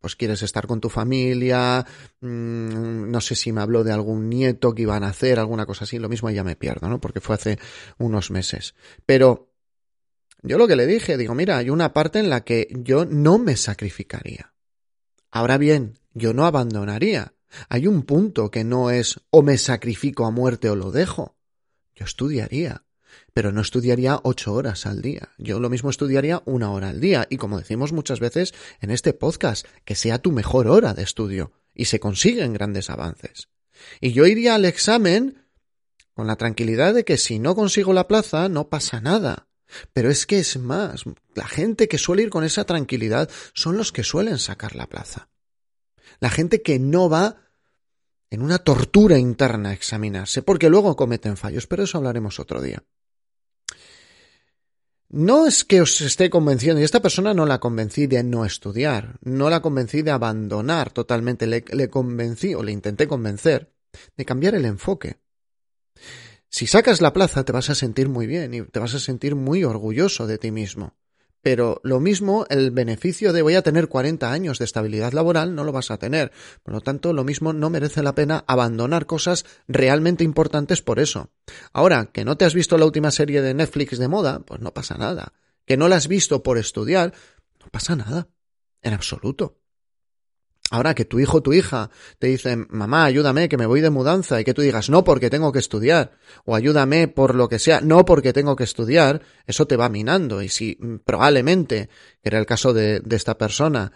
pues 0.00 0.16
quieres 0.16 0.40
estar 0.40 0.66
con 0.66 0.80
tu 0.80 0.88
familia, 0.88 1.84
mmm, 2.22 3.10
no 3.10 3.20
sé 3.20 3.34
si 3.34 3.52
me 3.52 3.60
habló 3.60 3.84
de 3.84 3.92
algún 3.92 4.30
nieto 4.30 4.74
que 4.74 4.80
iban 4.80 5.04
a 5.04 5.08
hacer, 5.08 5.38
alguna 5.38 5.66
cosa 5.66 5.84
así, 5.84 5.98
lo 5.98 6.08
mismo 6.08 6.30
ya 6.30 6.42
me 6.44 6.56
pierdo, 6.56 6.88
¿no? 6.88 6.98
Porque 6.98 7.20
fue 7.20 7.34
hace 7.34 7.58
unos 7.98 8.30
meses. 8.30 8.74
Pero 9.04 9.52
yo 10.42 10.56
lo 10.56 10.66
que 10.66 10.76
le 10.76 10.86
dije, 10.86 11.18
digo, 11.18 11.34
mira, 11.34 11.58
hay 11.58 11.68
una 11.68 11.92
parte 11.92 12.20
en 12.20 12.30
la 12.30 12.42
que 12.42 12.68
yo 12.70 13.04
no 13.04 13.36
me 13.36 13.58
sacrificaría. 13.58 14.54
Ahora 15.30 15.58
bien, 15.58 15.98
yo 16.14 16.32
no 16.32 16.46
abandonaría. 16.46 17.34
Hay 17.68 17.86
un 17.86 18.04
punto 18.04 18.50
que 18.50 18.64
no 18.64 18.88
es 18.90 19.20
o 19.28 19.42
me 19.42 19.58
sacrifico 19.58 20.24
a 20.24 20.30
muerte 20.30 20.70
o 20.70 20.74
lo 20.74 20.90
dejo. 20.90 21.36
Yo 21.94 22.06
estudiaría. 22.06 22.85
Pero 23.36 23.52
no 23.52 23.60
estudiaría 23.60 24.18
ocho 24.22 24.54
horas 24.54 24.86
al 24.86 25.02
día. 25.02 25.28
Yo 25.36 25.60
lo 25.60 25.68
mismo 25.68 25.90
estudiaría 25.90 26.42
una 26.46 26.70
hora 26.70 26.88
al 26.88 27.02
día. 27.02 27.26
Y 27.28 27.36
como 27.36 27.58
decimos 27.58 27.92
muchas 27.92 28.18
veces 28.18 28.54
en 28.80 28.90
este 28.90 29.12
podcast, 29.12 29.66
que 29.84 29.94
sea 29.94 30.22
tu 30.22 30.32
mejor 30.32 30.68
hora 30.68 30.94
de 30.94 31.02
estudio. 31.02 31.52
Y 31.74 31.84
se 31.84 32.00
consiguen 32.00 32.54
grandes 32.54 32.88
avances. 32.88 33.50
Y 34.00 34.14
yo 34.14 34.26
iría 34.26 34.54
al 34.54 34.64
examen 34.64 35.44
con 36.14 36.26
la 36.26 36.36
tranquilidad 36.36 36.94
de 36.94 37.04
que 37.04 37.18
si 37.18 37.38
no 37.38 37.54
consigo 37.54 37.92
la 37.92 38.08
plaza, 38.08 38.48
no 38.48 38.70
pasa 38.70 39.02
nada. 39.02 39.48
Pero 39.92 40.08
es 40.08 40.24
que 40.24 40.38
es 40.38 40.56
más, 40.56 41.04
la 41.34 41.46
gente 41.46 41.88
que 41.88 41.98
suele 41.98 42.22
ir 42.22 42.30
con 42.30 42.42
esa 42.42 42.64
tranquilidad 42.64 43.28
son 43.52 43.76
los 43.76 43.92
que 43.92 44.02
suelen 44.02 44.38
sacar 44.38 44.74
la 44.74 44.86
plaza. 44.86 45.28
La 46.20 46.30
gente 46.30 46.62
que 46.62 46.78
no 46.78 47.10
va 47.10 47.36
en 48.30 48.40
una 48.40 48.60
tortura 48.60 49.18
interna 49.18 49.68
a 49.68 49.74
examinarse, 49.74 50.40
porque 50.40 50.70
luego 50.70 50.96
cometen 50.96 51.36
fallos, 51.36 51.66
pero 51.66 51.82
eso 51.84 51.98
hablaremos 51.98 52.40
otro 52.40 52.62
día. 52.62 52.82
No 55.08 55.46
es 55.46 55.64
que 55.64 55.80
os 55.80 56.00
esté 56.00 56.30
convenciendo, 56.30 56.80
y 56.80 56.84
esta 56.84 57.00
persona 57.00 57.32
no 57.32 57.46
la 57.46 57.60
convencí 57.60 58.06
de 58.06 58.24
no 58.24 58.44
estudiar, 58.44 59.18
no 59.22 59.48
la 59.48 59.60
convencí 59.60 60.02
de 60.02 60.10
abandonar 60.10 60.90
totalmente, 60.90 61.46
le, 61.46 61.64
le 61.70 61.88
convencí 61.88 62.54
o 62.54 62.62
le 62.62 62.72
intenté 62.72 63.06
convencer 63.06 63.72
de 64.16 64.24
cambiar 64.24 64.56
el 64.56 64.64
enfoque. 64.64 65.18
Si 66.48 66.66
sacas 66.66 67.00
la 67.00 67.12
plaza 67.12 67.44
te 67.44 67.52
vas 67.52 67.70
a 67.70 67.74
sentir 67.74 68.08
muy 68.08 68.26
bien 68.26 68.54
y 68.54 68.62
te 68.62 68.80
vas 68.80 68.94
a 68.94 68.98
sentir 68.98 69.36
muy 69.36 69.62
orgulloso 69.62 70.26
de 70.26 70.38
ti 70.38 70.50
mismo. 70.50 70.96
Pero 71.46 71.80
lo 71.84 72.00
mismo, 72.00 72.44
el 72.50 72.72
beneficio 72.72 73.32
de 73.32 73.40
voy 73.40 73.54
a 73.54 73.62
tener 73.62 73.86
40 73.86 74.32
años 74.32 74.58
de 74.58 74.64
estabilidad 74.64 75.12
laboral 75.12 75.54
no 75.54 75.62
lo 75.62 75.70
vas 75.70 75.92
a 75.92 75.96
tener. 75.96 76.32
Por 76.64 76.74
lo 76.74 76.80
tanto, 76.80 77.12
lo 77.12 77.22
mismo 77.22 77.52
no 77.52 77.70
merece 77.70 78.02
la 78.02 78.16
pena 78.16 78.42
abandonar 78.48 79.06
cosas 79.06 79.46
realmente 79.68 80.24
importantes 80.24 80.82
por 80.82 80.98
eso. 80.98 81.30
Ahora, 81.72 82.06
que 82.06 82.24
no 82.24 82.36
te 82.36 82.46
has 82.46 82.54
visto 82.54 82.76
la 82.78 82.84
última 82.84 83.12
serie 83.12 83.42
de 83.42 83.54
Netflix 83.54 83.96
de 83.96 84.08
moda, 84.08 84.40
pues 84.40 84.60
no 84.60 84.74
pasa 84.74 84.98
nada. 84.98 85.34
Que 85.64 85.76
no 85.76 85.86
la 85.86 85.94
has 85.94 86.08
visto 86.08 86.42
por 86.42 86.58
estudiar, 86.58 87.14
no 87.60 87.66
pasa 87.70 87.94
nada. 87.94 88.26
En 88.82 88.94
absoluto. 88.94 89.60
Ahora 90.70 90.94
que 90.94 91.04
tu 91.04 91.20
hijo 91.20 91.38
o 91.38 91.42
tu 91.42 91.52
hija 91.52 91.90
te 92.18 92.26
dicen, 92.26 92.66
mamá, 92.70 93.04
ayúdame, 93.04 93.48
que 93.48 93.56
me 93.56 93.66
voy 93.66 93.80
de 93.80 93.90
mudanza, 93.90 94.40
y 94.40 94.44
que 94.44 94.52
tú 94.52 94.62
digas, 94.62 94.90
no 94.90 95.04
porque 95.04 95.30
tengo 95.30 95.52
que 95.52 95.60
estudiar, 95.60 96.12
o 96.44 96.56
ayúdame 96.56 97.06
por 97.06 97.36
lo 97.36 97.48
que 97.48 97.60
sea, 97.60 97.80
no 97.80 98.04
porque 98.04 98.32
tengo 98.32 98.56
que 98.56 98.64
estudiar, 98.64 99.22
eso 99.46 99.66
te 99.66 99.76
va 99.76 99.88
minando. 99.88 100.42
Y 100.42 100.48
si 100.48 100.76
mm, 100.80 100.96
probablemente, 101.04 101.88
que 102.20 102.28
era 102.28 102.38
el 102.38 102.46
caso 102.46 102.72
de, 102.72 102.98
de 103.00 103.16
esta 103.16 103.38
persona, 103.38 103.92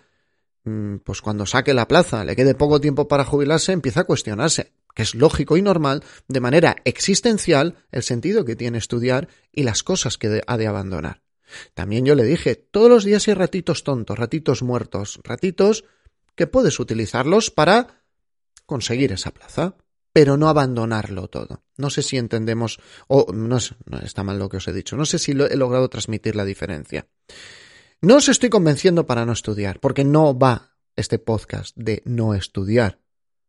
mm, 0.62 0.98
pues 0.98 1.20
cuando 1.20 1.44
saque 1.44 1.74
la 1.74 1.88
plaza, 1.88 2.24
le 2.24 2.36
quede 2.36 2.54
poco 2.54 2.80
tiempo 2.80 3.08
para 3.08 3.24
jubilarse, 3.24 3.72
empieza 3.72 4.00
a 4.00 4.04
cuestionarse, 4.04 4.72
que 4.94 5.02
es 5.02 5.16
lógico 5.16 5.56
y 5.56 5.62
normal, 5.62 6.04
de 6.28 6.40
manera 6.40 6.76
existencial, 6.84 7.78
el 7.90 8.04
sentido 8.04 8.44
que 8.44 8.54
tiene 8.54 8.78
estudiar 8.78 9.26
y 9.50 9.64
las 9.64 9.82
cosas 9.82 10.18
que 10.18 10.40
ha 10.46 10.56
de 10.56 10.66
abandonar. 10.68 11.22
También 11.74 12.04
yo 12.04 12.14
le 12.14 12.22
dije, 12.22 12.54
todos 12.54 12.88
los 12.88 13.04
días 13.04 13.26
hay 13.26 13.34
ratitos 13.34 13.82
tontos, 13.82 14.16
ratitos 14.16 14.62
muertos, 14.62 15.18
ratitos 15.24 15.84
que 16.40 16.46
puedes 16.46 16.80
utilizarlos 16.80 17.50
para 17.50 18.02
conseguir 18.64 19.12
esa 19.12 19.30
plaza, 19.30 19.76
pero 20.10 20.38
no 20.38 20.48
abandonarlo 20.48 21.28
todo. 21.28 21.64
No 21.76 21.90
sé 21.90 22.00
si 22.00 22.16
entendemos, 22.16 22.80
o 23.08 23.30
no, 23.30 23.58
está 24.02 24.24
mal 24.24 24.38
lo 24.38 24.48
que 24.48 24.56
os 24.56 24.66
he 24.66 24.72
dicho, 24.72 24.96
no 24.96 25.04
sé 25.04 25.18
si 25.18 25.32
he 25.32 25.56
logrado 25.58 25.90
transmitir 25.90 26.36
la 26.36 26.46
diferencia. 26.46 27.06
No 28.00 28.16
os 28.16 28.30
estoy 28.30 28.48
convenciendo 28.48 29.04
para 29.04 29.26
no 29.26 29.34
estudiar, 29.34 29.80
porque 29.80 30.02
no 30.02 30.38
va 30.38 30.78
este 30.96 31.18
podcast 31.18 31.76
de 31.76 32.00
no 32.06 32.32
estudiar. 32.32 33.00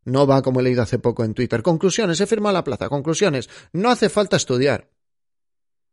No 0.04 0.26
va 0.26 0.42
como 0.42 0.60
he 0.60 0.62
leído 0.62 0.82
hace 0.82 0.98
poco 0.98 1.24
en 1.24 1.32
Twitter. 1.32 1.62
Conclusiones, 1.62 2.20
he 2.20 2.26
firmado 2.26 2.52
la 2.52 2.64
plaza. 2.64 2.90
Conclusiones, 2.90 3.48
no 3.72 3.88
hace 3.88 4.10
falta 4.10 4.36
estudiar. 4.36 4.90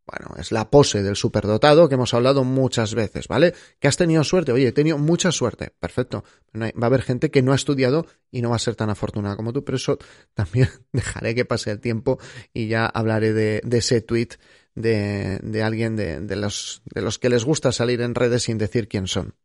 Bueno, 0.10 0.36
es 0.39 0.51
la 0.51 0.72
pose 0.72 1.04
del 1.04 1.16
superdotado 1.16 1.88
que 1.88 1.96
hemos 1.96 2.13
hablado 2.13 2.44
muchas 2.44 2.96
veces, 2.96 3.28
¿vale? 3.28 3.54
Que 3.80 3.88
has 3.88 3.98
tenido 3.98 4.24
suerte, 4.24 4.51
oye, 4.51 4.68
he 4.68 4.72
tenido 4.72 4.98
mucha 4.98 5.32
suerte, 5.32 5.72
perfecto. 5.80 6.24
Va 6.56 6.72
a 6.82 6.86
haber 6.86 7.04
gente 7.04 7.30
que 7.30 7.42
no 7.44 7.51
ha 7.51 7.56
estudiado 7.56 8.08
y 8.32 8.42
no 8.42 8.50
va 8.50 8.56
a 8.56 8.60
ser 8.60 8.75
tan 8.75 8.89
afortunada 8.89 9.36
como 9.36 9.54
tú, 9.54 9.63
pero 9.63 9.75
eso 9.75 10.00
también 10.34 10.70
dejaré 10.94 11.36
que 11.36 11.46
pase 11.46 11.72
el 11.72 11.80
tiempo 11.80 12.18
y 12.54 12.68
ya 12.68 12.88
hablaré 12.88 13.34
de, 13.34 13.62
ese 13.72 14.01
tweet 14.01 14.30
de, 14.74 15.62
alguien 15.63 15.96
de, 15.96 16.22
de, 16.22 16.36
los, 16.36 16.82
de 16.86 17.01
los 17.01 17.20
que 17.20 17.30
les 17.30 17.46
gusta 17.46 17.72
salir 17.72 18.01
en 18.01 18.16
redes 18.16 18.44
sin 18.44 18.58
decir 18.58 18.88
quién 18.88 19.08
son. 19.08 19.36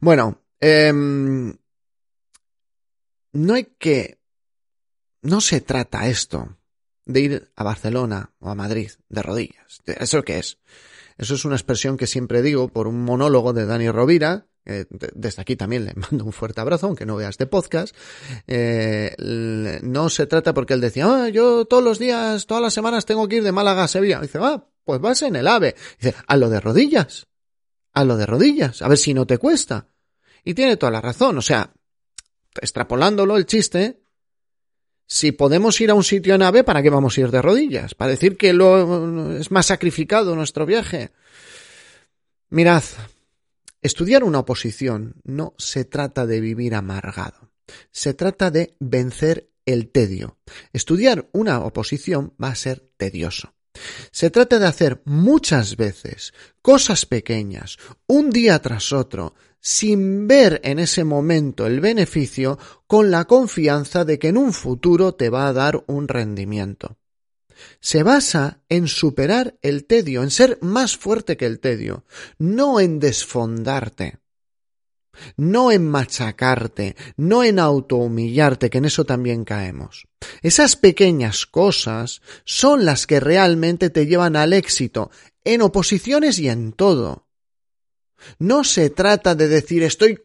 Bueno, 0.00 0.42
em, 0.60 1.54
no 3.32 3.54
hay 3.54 3.64
que... 3.78 4.20
No 5.22 5.42
se 5.42 5.60
trata 5.60 6.08
esto 6.08 6.56
de 7.12 7.20
ir 7.20 7.52
a 7.56 7.64
Barcelona 7.64 8.32
o 8.38 8.50
a 8.50 8.54
Madrid 8.54 8.90
de 9.08 9.22
rodillas. 9.22 9.80
¿Eso 9.86 10.22
qué 10.22 10.38
es? 10.38 10.58
Eso 11.18 11.34
es 11.34 11.44
una 11.44 11.56
expresión 11.56 11.96
que 11.96 12.06
siempre 12.06 12.40
digo 12.40 12.68
por 12.68 12.88
un 12.88 13.04
monólogo 13.04 13.52
de 13.52 13.66
Dani 13.66 13.90
Rovira. 13.90 14.46
desde 14.64 15.42
aquí 15.42 15.56
también 15.56 15.84
le 15.84 15.94
mando 16.10 16.24
un 16.24 16.32
fuerte 16.32 16.60
abrazo, 16.60 16.86
aunque 16.86 17.04
no 17.04 17.16
vea 17.16 17.28
este 17.28 17.46
podcast. 17.46 17.94
Eh, 18.46 19.14
no 19.82 20.08
se 20.08 20.26
trata 20.26 20.54
porque 20.54 20.74
él 20.74 20.80
decía, 20.80 21.06
ah, 21.06 21.28
yo 21.28 21.66
todos 21.66 21.82
los 21.82 21.98
días, 21.98 22.46
todas 22.46 22.62
las 22.62 22.72
semanas 22.72 23.04
tengo 23.04 23.28
que 23.28 23.36
ir 23.36 23.42
de 23.42 23.52
Málaga 23.52 23.84
a 23.84 23.88
Sevilla. 23.88 24.20
dice, 24.20 24.38
ah, 24.40 24.64
pues 24.84 25.00
vas 25.00 25.22
en 25.22 25.36
el 25.36 25.46
AVE. 25.46 25.74
dice, 26.00 26.14
a 26.26 26.36
lo 26.36 26.48
de 26.48 26.60
rodillas. 26.60 27.26
A 27.92 28.04
lo 28.04 28.16
de 28.16 28.26
rodillas. 28.26 28.80
A 28.82 28.88
ver 28.88 28.98
si 28.98 29.12
no 29.12 29.26
te 29.26 29.38
cuesta. 29.38 29.88
Y 30.42 30.54
tiene 30.54 30.76
toda 30.76 30.92
la 30.92 31.00
razón. 31.00 31.36
O 31.36 31.42
sea, 31.42 31.72
extrapolándolo 32.60 33.36
el 33.36 33.46
chiste, 33.46 34.00
si 35.12 35.32
podemos 35.32 35.80
ir 35.80 35.90
a 35.90 35.94
un 35.94 36.04
sitio 36.04 36.36
en 36.36 36.42
AVE, 36.42 36.62
¿para 36.62 36.84
qué 36.84 36.88
vamos 36.88 37.18
a 37.18 37.20
ir 37.22 37.32
de 37.32 37.42
rodillas? 37.42 37.96
¿Para 37.96 38.12
decir 38.12 38.36
que 38.36 38.52
lo, 38.52 39.36
es 39.36 39.50
más 39.50 39.66
sacrificado 39.66 40.36
nuestro 40.36 40.66
viaje? 40.66 41.10
Mirad, 42.48 42.84
estudiar 43.82 44.22
una 44.22 44.38
oposición 44.38 45.16
no 45.24 45.52
se 45.58 45.84
trata 45.84 46.26
de 46.26 46.40
vivir 46.40 46.76
amargado, 46.76 47.50
se 47.90 48.14
trata 48.14 48.52
de 48.52 48.76
vencer 48.78 49.50
el 49.66 49.90
tedio. 49.90 50.38
Estudiar 50.72 51.28
una 51.32 51.58
oposición 51.58 52.32
va 52.40 52.50
a 52.50 52.54
ser 52.54 52.88
tedioso. 52.96 53.52
Se 54.10 54.30
trata 54.30 54.58
de 54.58 54.66
hacer 54.66 55.02
muchas 55.04 55.76
veces 55.76 56.32
cosas 56.62 57.06
pequeñas, 57.06 57.78
un 58.06 58.30
día 58.30 58.60
tras 58.60 58.92
otro, 58.92 59.34
sin 59.60 60.26
ver 60.26 60.60
en 60.64 60.78
ese 60.78 61.04
momento 61.04 61.66
el 61.66 61.80
beneficio 61.80 62.58
con 62.86 63.10
la 63.10 63.26
confianza 63.26 64.04
de 64.04 64.18
que 64.18 64.28
en 64.28 64.36
un 64.36 64.52
futuro 64.52 65.14
te 65.14 65.28
va 65.28 65.48
a 65.48 65.52
dar 65.52 65.84
un 65.86 66.08
rendimiento. 66.08 66.98
Se 67.80 68.02
basa 68.02 68.62
en 68.68 68.88
superar 68.88 69.58
el 69.60 69.84
tedio, 69.84 70.22
en 70.22 70.30
ser 70.30 70.58
más 70.62 70.96
fuerte 70.96 71.36
que 71.36 71.46
el 71.46 71.60
tedio, 71.60 72.04
no 72.38 72.80
en 72.80 73.00
desfondarte, 73.00 74.18
no 75.36 75.72
en 75.72 75.88
machacarte, 75.88 76.96
no 77.16 77.44
en 77.44 77.58
autohumillarte, 77.58 78.70
que 78.70 78.78
en 78.78 78.84
eso 78.86 79.04
también 79.04 79.44
caemos. 79.44 80.06
Esas 80.42 80.76
pequeñas 80.76 81.46
cosas 81.46 82.22
son 82.44 82.84
las 82.84 83.06
que 83.06 83.20
realmente 83.20 83.90
te 83.90 84.06
llevan 84.06 84.36
al 84.36 84.52
éxito, 84.52 85.10
en 85.44 85.62
oposiciones 85.62 86.38
y 86.38 86.48
en 86.48 86.72
todo. 86.72 87.26
No 88.38 88.64
se 88.64 88.90
trata 88.90 89.34
de 89.34 89.48
decir 89.48 89.82
estoy 89.82 90.20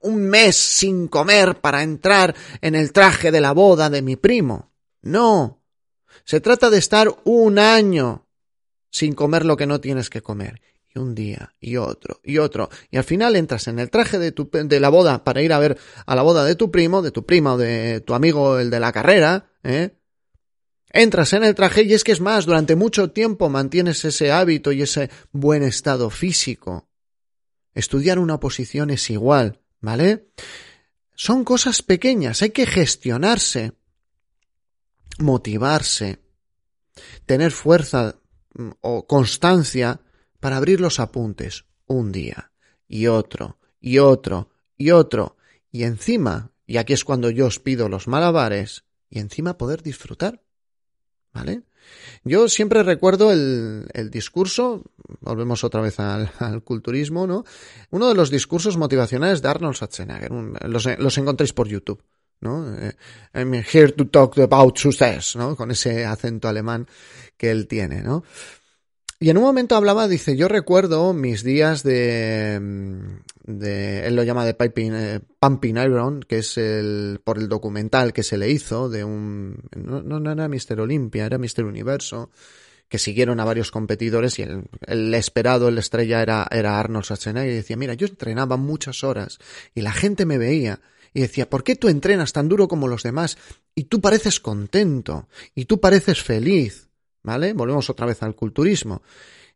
un 0.00 0.22
mes 0.22 0.56
sin 0.56 1.08
comer 1.08 1.60
para 1.60 1.82
entrar 1.82 2.34
en 2.60 2.74
el 2.74 2.92
traje 2.92 3.30
de 3.30 3.40
la 3.40 3.52
boda 3.52 3.88
de 3.88 4.02
mi 4.02 4.16
primo. 4.16 4.72
No. 5.00 5.62
Se 6.24 6.40
trata 6.40 6.70
de 6.70 6.78
estar 6.78 7.14
un 7.24 7.58
año 7.58 8.26
sin 8.90 9.14
comer 9.14 9.44
lo 9.44 9.56
que 9.56 9.66
no 9.66 9.80
tienes 9.80 10.10
que 10.10 10.20
comer. 10.20 10.60
Y 10.94 10.98
un 10.98 11.14
día, 11.14 11.54
y 11.58 11.76
otro, 11.76 12.20
y 12.22 12.38
otro. 12.38 12.68
Y 12.90 12.98
al 12.98 13.04
final 13.04 13.34
entras 13.36 13.66
en 13.68 13.78
el 13.78 13.90
traje 13.90 14.18
de, 14.18 14.32
tu, 14.32 14.50
de 14.52 14.80
la 14.80 14.90
boda 14.90 15.24
para 15.24 15.40
ir 15.40 15.52
a 15.52 15.58
ver 15.58 15.78
a 16.04 16.14
la 16.14 16.22
boda 16.22 16.44
de 16.44 16.54
tu 16.54 16.70
primo, 16.70 17.00
de 17.00 17.10
tu 17.10 17.24
prima 17.24 17.54
o 17.54 17.58
de 17.58 18.00
tu 18.00 18.12
amigo, 18.14 18.58
el 18.58 18.70
de 18.70 18.80
la 18.80 18.92
carrera, 18.92 19.50
¿eh? 19.62 19.96
Entras 20.90 21.32
en 21.32 21.44
el 21.44 21.54
traje 21.54 21.84
y 21.84 21.94
es 21.94 22.04
que 22.04 22.12
es 22.12 22.20
más, 22.20 22.44
durante 22.44 22.76
mucho 22.76 23.10
tiempo 23.10 23.48
mantienes 23.48 24.04
ese 24.04 24.30
hábito 24.30 24.72
y 24.72 24.82
ese 24.82 25.08
buen 25.32 25.62
estado 25.62 26.10
físico. 26.10 26.90
Estudiar 27.74 28.18
una 28.18 28.34
oposición 28.34 28.90
es 28.90 29.08
igual, 29.08 29.60
¿vale? 29.80 30.28
Son 31.14 31.44
cosas 31.44 31.80
pequeñas, 31.80 32.42
hay 32.42 32.50
que 32.50 32.66
gestionarse, 32.66 33.72
motivarse, 35.18 36.18
tener 37.24 37.52
fuerza 37.52 38.16
mm, 38.54 38.70
o 38.82 39.06
constancia 39.06 40.00
para 40.42 40.56
abrir 40.56 40.80
los 40.80 40.98
apuntes 40.98 41.66
un 41.86 42.10
día 42.10 42.50
y 42.88 43.06
otro 43.06 43.58
y 43.80 43.98
otro 43.98 44.50
y 44.76 44.90
otro 44.90 45.36
y 45.70 45.84
encima, 45.84 46.50
y 46.66 46.78
aquí 46.78 46.94
es 46.94 47.04
cuando 47.04 47.30
yo 47.30 47.46
os 47.46 47.60
pido 47.60 47.88
los 47.88 48.08
malabares, 48.08 48.84
y 49.08 49.20
encima 49.20 49.56
poder 49.56 49.82
disfrutar, 49.84 50.42
¿vale? 51.32 51.62
Yo 52.24 52.48
siempre 52.48 52.82
recuerdo 52.82 53.30
el, 53.30 54.10
discurso, 54.10 54.82
volvemos 55.20 55.62
otra 55.62 55.80
vez 55.80 56.00
al, 56.00 56.62
culturismo, 56.64 57.28
¿no? 57.28 57.44
Uno 57.90 58.08
de 58.08 58.16
los 58.16 58.28
discursos 58.28 58.76
motivacionales 58.76 59.42
de 59.42 59.48
Arnold 59.48 59.76
Schwarzenegger, 59.76 60.32
los, 60.68 60.98
los 60.98 61.18
encontréis 61.18 61.52
por 61.52 61.68
YouTube. 61.68 62.02
¿no? 62.40 62.76
Eh, 62.76 62.96
I'm 63.34 63.54
here 63.54 63.92
to 63.92 64.08
talk 64.08 64.36
about 64.38 64.76
success, 64.76 65.36
¿no? 65.36 65.54
Con 65.54 65.70
ese 65.70 66.04
acento 66.04 66.48
alemán 66.48 66.88
que 67.36 67.52
él 67.52 67.68
tiene, 67.68 68.02
¿no? 68.02 68.24
Y 69.22 69.30
en 69.30 69.38
un 69.38 69.44
momento 69.44 69.76
hablaba, 69.76 70.08
dice, 70.08 70.36
yo 70.36 70.48
recuerdo 70.48 71.12
mis 71.12 71.44
días 71.44 71.84
de, 71.84 72.60
de 73.44 74.04
él 74.04 74.16
lo 74.16 74.24
llama 74.24 74.44
de 74.44 74.54
piping, 74.54 74.94
eh, 74.96 75.20
Pumping 75.38 75.76
Iron, 75.76 76.24
que 76.24 76.38
es 76.38 76.58
el, 76.58 77.20
por 77.22 77.38
el 77.38 77.48
documental 77.48 78.12
que 78.12 78.24
se 78.24 78.36
le 78.36 78.50
hizo 78.50 78.88
de 78.88 79.04
un, 79.04 79.62
no, 79.76 80.02
no 80.02 80.32
era 80.32 80.48
Mr. 80.48 80.80
Olympia, 80.80 81.24
era 81.24 81.38
Mr. 81.38 81.62
Universo, 81.62 82.30
que 82.88 82.98
siguieron 82.98 83.38
a 83.38 83.44
varios 83.44 83.70
competidores 83.70 84.40
y 84.40 84.42
el, 84.42 84.64
el 84.88 85.14
esperado, 85.14 85.68
el 85.68 85.78
estrella 85.78 86.20
era, 86.20 86.48
era 86.50 86.80
Arnold 86.80 87.04
Schwarzenegger 87.04 87.52
y 87.52 87.54
decía, 87.54 87.76
mira, 87.76 87.94
yo 87.94 88.08
entrenaba 88.08 88.56
muchas 88.56 89.04
horas 89.04 89.38
y 89.72 89.82
la 89.82 89.92
gente 89.92 90.26
me 90.26 90.36
veía 90.36 90.80
y 91.14 91.20
decía, 91.20 91.48
¿por 91.48 91.62
qué 91.62 91.76
tú 91.76 91.88
entrenas 91.88 92.32
tan 92.32 92.48
duro 92.48 92.66
como 92.66 92.88
los 92.88 93.04
demás 93.04 93.38
y 93.76 93.84
tú 93.84 94.00
pareces 94.00 94.40
contento 94.40 95.28
y 95.54 95.66
tú 95.66 95.78
pareces 95.78 96.20
feliz? 96.20 96.88
¿Vale? 97.22 97.52
Volvemos 97.52 97.88
otra 97.88 98.06
vez 98.06 98.22
al 98.22 98.34
culturismo. 98.34 99.02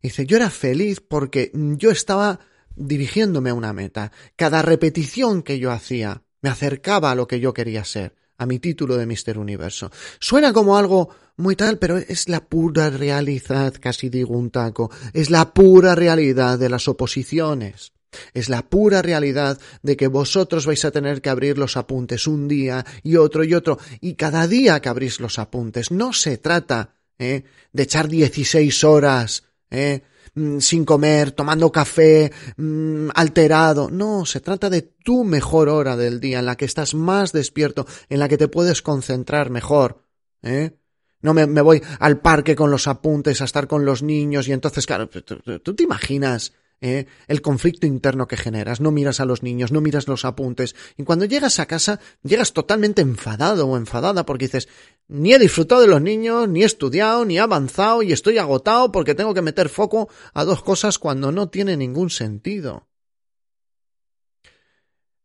Dice, 0.03 0.27
yo 0.27 0.37
era 0.37 0.51
feliz 0.51 1.01
porque 1.01 1.51
yo 1.55 1.91
estaba 1.91 2.39
dirigiéndome 2.77 3.51
a 3.51 3.55
una 3.55 3.73
meta. 3.73 4.13
Cada 4.37 4.63
repetición 4.63 5.43
que 5.43 5.59
yo 5.59 5.73
hacía 5.73 6.23
me 6.43 6.51
acercaba 6.51 7.11
a 7.11 7.15
lo 7.15 7.27
que 7.27 7.41
yo 7.41 7.53
quería 7.53 7.85
ser, 7.85 8.15
a 8.39 8.47
mi 8.47 8.59
título 8.59 8.97
de 8.97 9.07
Mister 9.07 9.39
Universo. 9.39 9.91
Suena 10.21 10.53
como 10.53 10.77
algo 10.77 11.09
muy 11.37 11.57
tal, 11.57 11.79
pero 11.79 11.97
es 11.97 12.29
la 12.29 12.47
pura 12.47 12.91
realidad, 12.91 13.75
casi 13.81 14.11
digo 14.11 14.37
un 14.37 14.51
taco, 14.51 14.91
es 15.13 15.31
la 15.31 15.53
pura 15.53 15.95
realidad 15.95 16.59
de 16.59 16.69
las 16.69 16.87
oposiciones. 16.89 17.93
Es 18.33 18.49
la 18.49 18.63
pura 18.63 19.03
realidad 19.03 19.59
de 19.83 19.97
que 19.97 20.07
vosotros 20.07 20.67
vais 20.67 20.85
a 20.85 20.91
tener 20.91 21.21
que 21.21 21.29
abrir 21.29 21.59
los 21.59 21.77
apuntes 21.77 22.27
un 22.27 22.49
día 22.49 22.87
y 23.03 23.17
otro 23.17 23.45
y 23.45 23.53
otro, 23.55 23.79
y 24.01 24.15
cada 24.15 24.47
día 24.47 24.81
que 24.81 24.89
abrís 24.89 25.21
los 25.21 25.39
apuntes. 25.39 25.91
No 25.91 26.13
se 26.13 26.39
trata 26.39 26.96
¿eh? 27.19 27.45
de 27.73 27.83
echar 27.83 28.09
16 28.09 28.85
horas 28.85 29.45
¿eh? 29.71 30.03
Mm, 30.37 30.59
sin 30.59 30.85
comer, 30.85 31.33
tomando 31.33 31.73
café, 31.73 32.31
mm, 32.59 33.09
alterado. 33.15 33.89
No, 33.91 34.27
se 34.27 34.41
trata 34.41 34.69
de 34.69 34.83
tu 34.83 35.25
mejor 35.25 35.71
hora 35.71 35.97
del 35.97 36.21
día, 36.21 36.41
en 36.41 36.47
la 36.47 36.57
que 36.57 36.67
estás 36.67 36.95
más 36.95 37.33
despierto, 37.33 37.87
en 38.11 38.19
la 38.19 38.29
que 38.29 38.37
te 38.37 38.49
puedes 38.49 38.83
concentrar 38.83 39.49
mejor. 39.49 40.03
¿eh? 40.43 40.77
No 41.23 41.33
me, 41.33 41.47
me 41.47 41.63
voy 41.63 41.83
al 42.01 42.21
parque 42.21 42.55
con 42.55 42.71
los 42.71 42.87
apuntes 42.87 43.41
a 43.41 43.47
estar 43.47 43.67
con 43.67 43.87
los 43.87 44.03
niños 44.03 44.47
y 44.47 44.53
entonces, 44.53 44.87
claro, 44.87 45.09
tú 45.09 45.75
te 45.75 45.83
imaginas 45.83 46.53
¿eh? 46.81 47.07
el 47.29 47.43
conflicto 47.43 47.87
interno 47.87 48.27
que 48.27 48.37
generas, 48.37 48.81
no 48.81 48.91
miras 48.91 49.21
a 49.21 49.25
los 49.25 49.43
niños, 49.43 49.73
no 49.73 49.81
miras 49.81 50.09
los 50.09 50.25
apuntes, 50.25 50.75
y 50.97 51.05
cuando 51.05 51.25
llegas 51.25 51.59
a 51.59 51.67
casa 51.67 52.01
llegas 52.23 52.53
totalmente 52.53 53.03
enfadado 53.03 53.67
o 53.67 53.77
enfadada 53.77 54.27
porque 54.27 54.47
dices, 54.47 54.69
ni 55.09 55.33
he 55.33 55.39
disfrutado 55.39 55.81
de 55.81 55.89
los 55.89 56.03
niños, 56.03 56.49
ni 56.49 56.63
he 56.63 56.67
estudiado, 56.67 57.25
ni 57.25 57.37
he 57.37 57.41
avanzado 57.41 58.03
y 58.03 58.13
estoy 58.13 58.39
agotado 58.39 58.93
porque 58.93 59.15
tengo 59.15 59.35
que 59.35 59.43
meter 59.43 59.69
foco 59.69 60.09
a 60.35 60.45
dos 60.45 60.63
cosas 60.63 60.99
cuando 60.99 61.33
no 61.33 61.49
tiene 61.49 61.77
ningún 61.77 62.11
sentido. 62.11 62.89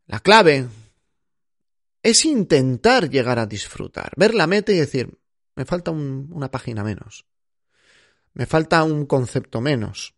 La 0.06 0.20
clave 0.20 0.68
es 2.04 2.26
intentar 2.26 3.10
llegar 3.10 3.40
a 3.40 3.46
disfrutar, 3.46 4.12
ver 4.18 4.34
la 4.34 4.48
meta 4.48 4.72
y 4.72 4.78
decir, 4.78 5.18
me 5.56 5.66
falta 5.66 5.92
una 5.92 6.50
página 6.50 6.84
menos, 6.84 7.26
me 8.34 8.46
falta 8.46 8.84
un 8.84 9.06
concepto 9.06 9.62
menos, 9.62 10.16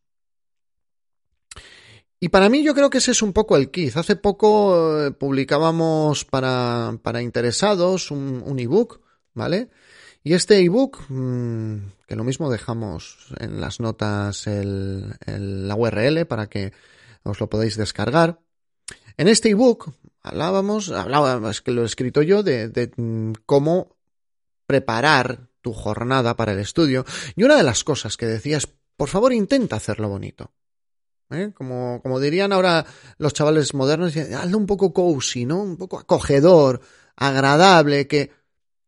y 2.23 2.29
para 2.29 2.47
mí 2.47 2.63
yo 2.63 2.73
creo 2.73 2.89
que 2.89 2.99
ese 2.99 3.11
es 3.11 3.21
un 3.21 3.33
poco 3.33 3.57
el 3.57 3.69
quiz. 3.69 3.97
Hace 3.97 4.15
poco 4.15 5.07
eh, 5.07 5.11
publicábamos 5.11 6.23
para, 6.23 6.97
para 7.01 7.21
interesados 7.21 8.11
un, 8.11 8.41
un 8.45 8.59
ebook, 8.59 9.01
¿vale? 9.33 9.69
Y 10.23 10.31
este 10.31 10.59
ebook, 10.59 11.01
mmm, 11.09 11.79
que 12.07 12.15
lo 12.15 12.23
mismo 12.23 12.49
dejamos 12.49 13.27
en 13.41 13.59
las 13.59 13.81
notas 13.81 14.47
el, 14.47 15.17
la 15.27 15.75
URL 15.75 16.25
para 16.25 16.47
que 16.47 16.71
os 17.23 17.41
lo 17.41 17.49
podáis 17.49 17.75
descargar. 17.75 18.39
En 19.17 19.27
este 19.27 19.49
ebook 19.49 19.91
hablábamos, 20.21 20.91
hablaba, 20.91 21.51
es 21.51 21.59
que 21.59 21.71
lo 21.71 21.81
he 21.81 21.85
escrito 21.85 22.21
yo, 22.21 22.41
de, 22.41 22.69
de 22.69 22.89
mm, 22.95 23.33
cómo 23.45 23.97
preparar 24.65 25.49
tu 25.59 25.73
jornada 25.73 26.37
para 26.37 26.53
el 26.53 26.59
estudio. 26.59 27.03
Y 27.35 27.43
una 27.43 27.57
de 27.57 27.63
las 27.63 27.83
cosas 27.83 28.15
que 28.15 28.27
decías, 28.27 28.65
por 28.95 29.09
favor 29.09 29.33
intenta 29.33 29.75
hacerlo 29.75 30.07
bonito. 30.07 30.53
¿Eh? 31.33 31.51
Como, 31.53 32.01
como 32.01 32.19
dirían 32.19 32.53
ahora 32.53 32.85
los 33.17 33.33
chavales 33.33 33.73
modernos, 33.73 34.15
hazlo 34.15 34.57
un 34.57 34.65
poco 34.65 34.93
cozy, 34.93 35.45
¿no? 35.45 35.61
Un 35.61 35.77
poco 35.77 35.99
acogedor, 35.99 36.81
agradable, 37.15 38.07
que 38.07 38.31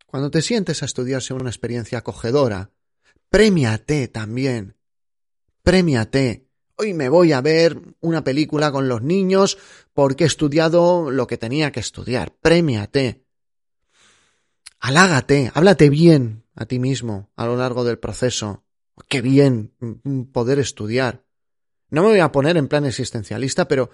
cuando 0.06 0.32
te 0.32 0.42
sientes 0.42 0.82
a 0.82 0.86
estudiar 0.86 1.22
sea 1.22 1.36
una 1.36 1.50
experiencia 1.50 1.98
acogedora. 1.98 2.72
Premiate 3.30 4.08
también. 4.08 4.78
Premiate. 5.62 6.48
Hoy 6.78 6.94
me 6.94 7.10
voy 7.10 7.32
a 7.32 7.42
ver 7.42 7.82
una 8.02 8.24
película 8.24 8.72
con 8.72 8.88
los 8.88 9.02
niños 9.02 9.58
porque 9.94 10.26
he 10.26 10.28
estudiado 10.28 11.12
lo 11.12 11.28
que 11.28 11.38
tenía 11.38 11.72
que 11.72 11.80
estudiar. 11.80 12.34
Premiate. 12.42 13.26
Alágate, 14.80 15.52
háblate 15.54 15.90
bien 15.90 16.46
a 16.56 16.66
ti 16.66 16.80
mismo 16.80 17.32
a 17.36 17.46
lo 17.46 17.58
largo 17.58 17.84
del 17.84 18.00
proceso. 18.00 18.64
Qué 19.10 19.22
bien 19.22 19.74
poder 20.32 20.60
estudiar. 20.60 21.25
No 21.90 22.04
me 22.04 22.10
voy 22.10 22.20
a 22.20 22.32
poner 22.32 22.58
en 22.58 22.68
plan 22.68 22.86
existencialista, 22.86 23.68
pero 23.68 23.90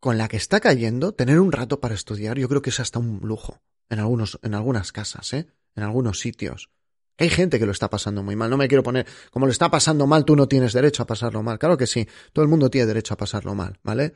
con 0.00 0.18
la 0.18 0.28
que 0.28 0.36
está 0.36 0.60
cayendo, 0.60 1.14
tener 1.14 1.40
un 1.40 1.52
rato 1.52 1.80
para 1.80 1.94
estudiar, 1.94 2.38
yo 2.38 2.48
creo 2.48 2.62
que 2.62 2.70
es 2.70 2.80
hasta 2.80 2.98
un 2.98 3.20
lujo 3.22 3.62
en 3.88 4.00
algunos, 4.00 4.38
en 4.42 4.54
algunas 4.54 4.92
casas, 4.92 5.32
¿eh? 5.32 5.46
En 5.74 5.82
algunos 5.82 6.20
sitios. 6.20 6.70
Hay 7.16 7.30
gente 7.30 7.58
que 7.58 7.66
lo 7.66 7.72
está 7.72 7.88
pasando 7.88 8.22
muy 8.22 8.36
mal. 8.36 8.50
No 8.50 8.56
me 8.56 8.68
quiero 8.68 8.82
poner, 8.82 9.06
como 9.30 9.46
lo 9.46 9.52
está 9.52 9.70
pasando 9.70 10.06
mal, 10.06 10.24
tú 10.24 10.34
no 10.36 10.48
tienes 10.48 10.72
derecho 10.72 11.02
a 11.02 11.06
pasarlo 11.06 11.42
mal. 11.42 11.58
Claro 11.58 11.76
que 11.76 11.86
sí, 11.86 12.06
todo 12.32 12.42
el 12.42 12.48
mundo 12.48 12.70
tiene 12.70 12.86
derecho 12.86 13.14
a 13.14 13.16
pasarlo 13.16 13.54
mal, 13.54 13.78
¿vale? 13.82 14.14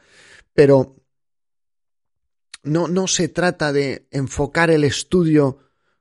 Pero 0.52 0.96
no, 2.64 2.88
no 2.88 3.06
se 3.06 3.28
trata 3.28 3.72
de 3.72 4.08
enfocar 4.10 4.70
el 4.70 4.84
estudio 4.84 5.58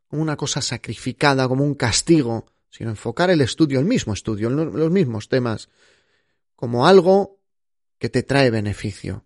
como 0.08 0.22
una 0.22 0.38
cosa 0.38 0.62
sacrificada, 0.62 1.48
como 1.48 1.64
un 1.64 1.76
castigo, 1.76 2.46
sino 2.78 2.92
enfocar 2.92 3.32
el 3.32 3.42
estudio, 3.42 3.80
el 3.80 3.86
mismo 3.86 4.14
estudio, 4.14 4.52
los 4.52 4.92
mismos 4.92 5.30
temas, 5.30 5.70
como 6.56 6.86
algo 6.86 7.40
que 7.98 8.10
te 8.10 8.22
trae 8.22 8.52
beneficio. 8.52 9.26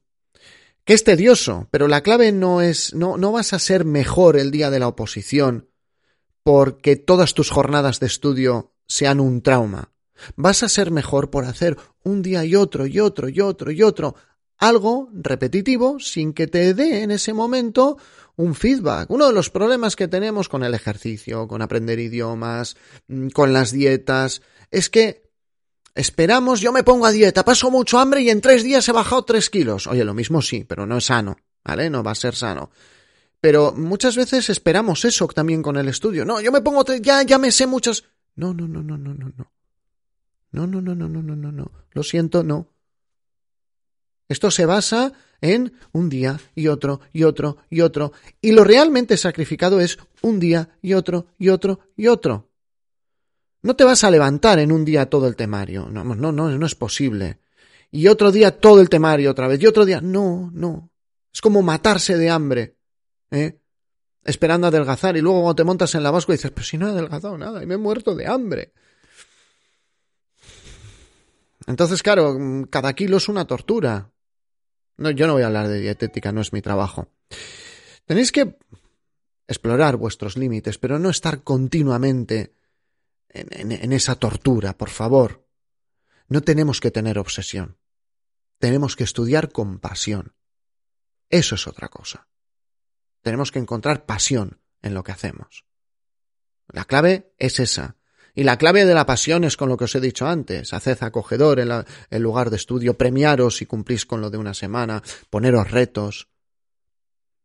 Que 0.86 0.94
es 0.94 1.04
tedioso, 1.04 1.68
pero 1.70 1.90
la 1.90 2.02
clave 2.02 2.32
no 2.32 2.62
es, 2.62 2.94
no, 2.94 3.18
no 3.18 3.34
vas 3.34 3.52
a 3.52 3.60
ser 3.60 3.84
mejor 3.84 4.38
el 4.38 4.52
día 4.52 4.70
de 4.70 4.80
la 4.80 4.88
oposición 4.88 5.70
porque 6.44 6.96
todas 6.96 7.34
tus 7.34 7.50
jornadas 7.50 8.00
de 8.00 8.08
estudio 8.08 8.74
sean 8.88 9.20
un 9.20 9.42
trauma. 9.42 9.92
Vas 10.38 10.64
a 10.64 10.70
ser 10.70 10.90
mejor 10.90 11.30
por 11.30 11.44
hacer 11.44 11.78
un 12.04 12.22
día 12.22 12.46
y 12.46 12.56
otro 12.56 12.88
y 12.88 13.02
otro 13.02 13.28
y 13.28 13.42
otro 13.42 13.72
y 13.72 13.84
otro 13.84 14.16
algo 14.58 15.10
repetitivo 15.12 16.00
sin 16.00 16.34
que 16.34 16.48
te 16.48 16.74
dé 16.74 17.02
en 17.02 17.12
ese 17.12 17.34
momento 17.34 17.98
un 18.36 18.56
feedback. 18.56 19.10
Uno 19.10 19.28
de 19.28 19.34
los 19.34 19.50
problemas 19.50 19.96
que 19.96 20.08
tenemos 20.08 20.50
con 20.50 20.64
el 20.64 20.74
ejercicio, 20.74 21.48
con 21.48 21.62
aprender 21.62 22.00
idiomas, 22.00 22.76
mm, 23.08 23.30
con 23.30 23.54
las 23.54 23.72
dietas, 23.72 24.42
es 24.70 24.90
que 24.90 25.30
esperamos, 25.96 26.62
yo 26.62 26.72
me 26.72 26.84
pongo 26.84 27.06
a 27.06 27.12
dieta, 27.12 27.44
paso 27.44 27.70
mucho 27.70 28.00
hambre 28.00 28.22
y 28.22 28.30
en 28.30 28.42
tres 28.42 28.64
días 28.64 28.88
he 28.88 28.92
bajado 28.92 29.24
tres 29.24 29.50
kilos. 29.50 29.88
Oye, 29.88 30.04
lo 30.04 30.14
mismo 30.14 30.42
sí, 30.42 30.64
pero 30.64 30.86
no 30.86 30.98
es 30.98 31.06
sano, 31.06 31.38
¿vale? 31.64 31.90
No 31.90 32.04
va 32.04 32.12
a 32.12 32.16
ser 32.16 32.36
sano. 32.36 32.72
Pero 33.40 33.74
muchas 33.74 34.16
veces 34.16 34.50
esperamos 34.50 35.04
eso 35.04 35.28
también 35.28 35.64
con 35.64 35.76
el 35.76 35.88
estudio. 35.88 36.26
No, 36.26 36.40
yo 36.40 36.52
me 36.52 36.62
pongo, 36.62 36.86
ya, 37.02 37.24
ya 37.24 37.38
me 37.40 37.52
sé 37.52 37.66
muchas. 37.66 38.04
No, 38.36 38.54
no, 38.54 38.68
no, 38.68 38.84
no, 38.84 38.98
no, 38.98 39.14
no, 39.14 39.32
no. 39.36 39.52
No, 40.52 40.68
no, 40.68 40.82
no, 40.82 40.96
no, 40.96 41.08
no, 41.08 41.22
no, 41.22 41.36
no, 41.36 41.52
no. 41.52 41.72
Lo 41.92 42.04
siento, 42.04 42.44
no. 42.44 42.68
Esto 44.28 44.52
se 44.52 44.66
basa 44.66 45.14
en 45.42 45.74
un 45.92 46.10
día 46.10 46.40
y 46.56 46.68
otro 46.68 47.02
y 47.12 47.24
otro 47.24 47.58
y 47.70 47.82
otro. 47.82 48.14
Y 48.40 48.52
lo 48.52 48.64
realmente 48.64 49.18
sacrificado 49.18 49.82
es 49.82 49.98
un 50.22 50.40
día 50.40 50.70
y 50.82 50.94
otro 50.94 51.28
y 51.38 51.50
otro 51.50 51.80
y 51.98 52.08
otro. 52.08 52.50
No 53.64 53.76
te 53.76 53.84
vas 53.84 54.04
a 54.04 54.12
levantar 54.12 54.60
en 54.60 54.72
un 54.72 54.86
día 54.86 55.10
todo 55.10 55.28
el 55.28 55.36
temario. 55.36 55.90
No, 55.90 56.04
no, 56.04 56.32
no, 56.32 56.50
no 56.50 56.66
es 56.66 56.76
posible. 56.76 57.40
Y 57.92 58.08
otro 58.08 58.32
día 58.32 58.58
todo 58.58 58.82
el 58.82 58.90
temario 58.90 59.32
otra 59.32 59.48
vez. 59.48 59.62
Y 59.62 59.68
otro 59.68 59.86
día. 59.86 60.00
No, 60.02 60.50
no. 60.54 60.90
Es 61.34 61.42
como 61.42 61.62
matarse 61.62 62.18
de 62.18 62.30
hambre. 62.30 62.78
¿eh? 63.30 63.60
Esperando 64.24 64.68
adelgazar. 64.68 65.18
Y 65.18 65.22
luego 65.22 65.42
cuando 65.42 65.56
te 65.56 65.64
montas 65.64 65.94
en 65.96 66.04
la 66.04 66.12
báscula 66.12 66.38
dices, 66.38 66.52
pero 66.52 66.66
si 66.66 66.78
no 66.78 66.88
he 66.88 66.92
adelgazado 66.92 67.38
nada 67.38 67.62
y 67.62 67.66
me 67.66 67.76
he 67.76 67.78
muerto 67.78 68.16
de 68.16 68.28
hambre. 68.28 68.74
Entonces, 71.68 72.02
claro, 72.02 72.38
cada 72.70 72.94
kilo 72.94 73.18
es 73.18 73.30
una 73.30 73.46
tortura. 73.46 74.10
No, 75.02 75.10
yo 75.10 75.26
no 75.26 75.34
voy 75.34 75.42
a 75.42 75.48
hablar 75.48 75.68
de 75.68 75.80
dietética, 75.80 76.32
no 76.32 76.42
es 76.42 76.54
mi 76.54 76.62
trabajo. 76.62 77.10
Tenéis 78.06 78.32
que 78.32 78.60
explorar 79.48 79.98
vuestros 79.98 80.38
límites, 80.38 80.78
pero 80.78 81.00
no 81.00 81.10
estar 81.10 81.42
continuamente 81.42 82.54
en, 83.30 83.48
en, 83.50 83.72
en 83.72 83.94
esa 83.94 84.16
tortura, 84.16 84.78
por 84.78 84.92
favor. 84.92 85.48
No 86.28 86.42
tenemos 86.42 86.80
que 86.80 86.92
tener 86.92 87.18
obsesión. 87.18 87.80
Tenemos 88.60 88.96
que 88.96 89.04
estudiar 89.04 89.52
con 89.52 89.80
pasión. 89.80 90.36
Eso 91.32 91.56
es 91.56 91.66
otra 91.66 91.90
cosa. 91.90 92.28
Tenemos 93.22 93.52
que 93.52 93.58
encontrar 93.58 94.06
pasión 94.06 94.62
en 94.84 94.94
lo 94.94 95.04
que 95.04 95.14
hacemos. 95.14 95.66
La 96.68 96.86
clave 96.86 97.34
es 97.40 97.60
esa. 97.60 97.96
Y 98.34 98.44
la 98.44 98.58
clave 98.58 98.86
de 98.86 98.94
la 98.94 99.06
pasión 99.06 99.44
es 99.44 99.58
con 99.58 99.70
lo 99.70 99.78
que 99.78 99.86
os 99.86 99.96
he 99.96 100.00
dicho 100.00 100.28
antes. 100.28 100.74
Haced 100.74 101.04
acogedor 101.04 101.60
en 101.60 101.70
el 102.10 102.22
lugar 102.22 102.50
de 102.50 102.56
estudio, 102.56 102.98
premiaros 102.98 103.58
si 103.58 103.66
cumplís 103.66 104.06
con 104.06 104.22
lo 104.22 104.30
de 104.30 104.38
una 104.38 104.54
semana, 104.54 105.04
poneros 105.30 105.72
retos, 105.72 106.30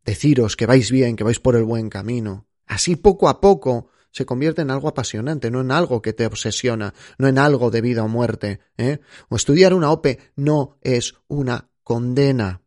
deciros 0.04 0.56
que 0.56 0.66
vais 0.66 0.90
bien, 0.90 1.16
que 1.16 1.24
vais 1.24 1.40
por 1.40 1.56
el 1.56 1.64
buen 1.64 1.90
camino. 1.90 2.46
Así 2.66 2.96
poco 2.96 3.28
a 3.28 3.40
poco 3.40 3.90
se 4.10 4.24
convierte 4.24 4.62
en 4.62 4.70
algo 4.70 4.88
apasionante, 4.88 5.50
no 5.50 5.60
en 5.60 5.70
algo 5.70 6.00
que 6.00 6.12
te 6.12 6.24
obsesiona, 6.24 6.94
no 7.18 7.28
en 7.28 7.38
algo 7.38 7.70
de 7.70 7.82
vida 7.82 8.02
o 8.02 8.08
muerte. 8.08 8.60
¿eh? 8.78 9.00
O 9.28 9.36
estudiar 9.36 9.74
una 9.74 9.90
OPE 9.90 10.32
no 10.36 10.78
es 10.80 11.16
una 11.28 11.68
condena. 11.82 12.62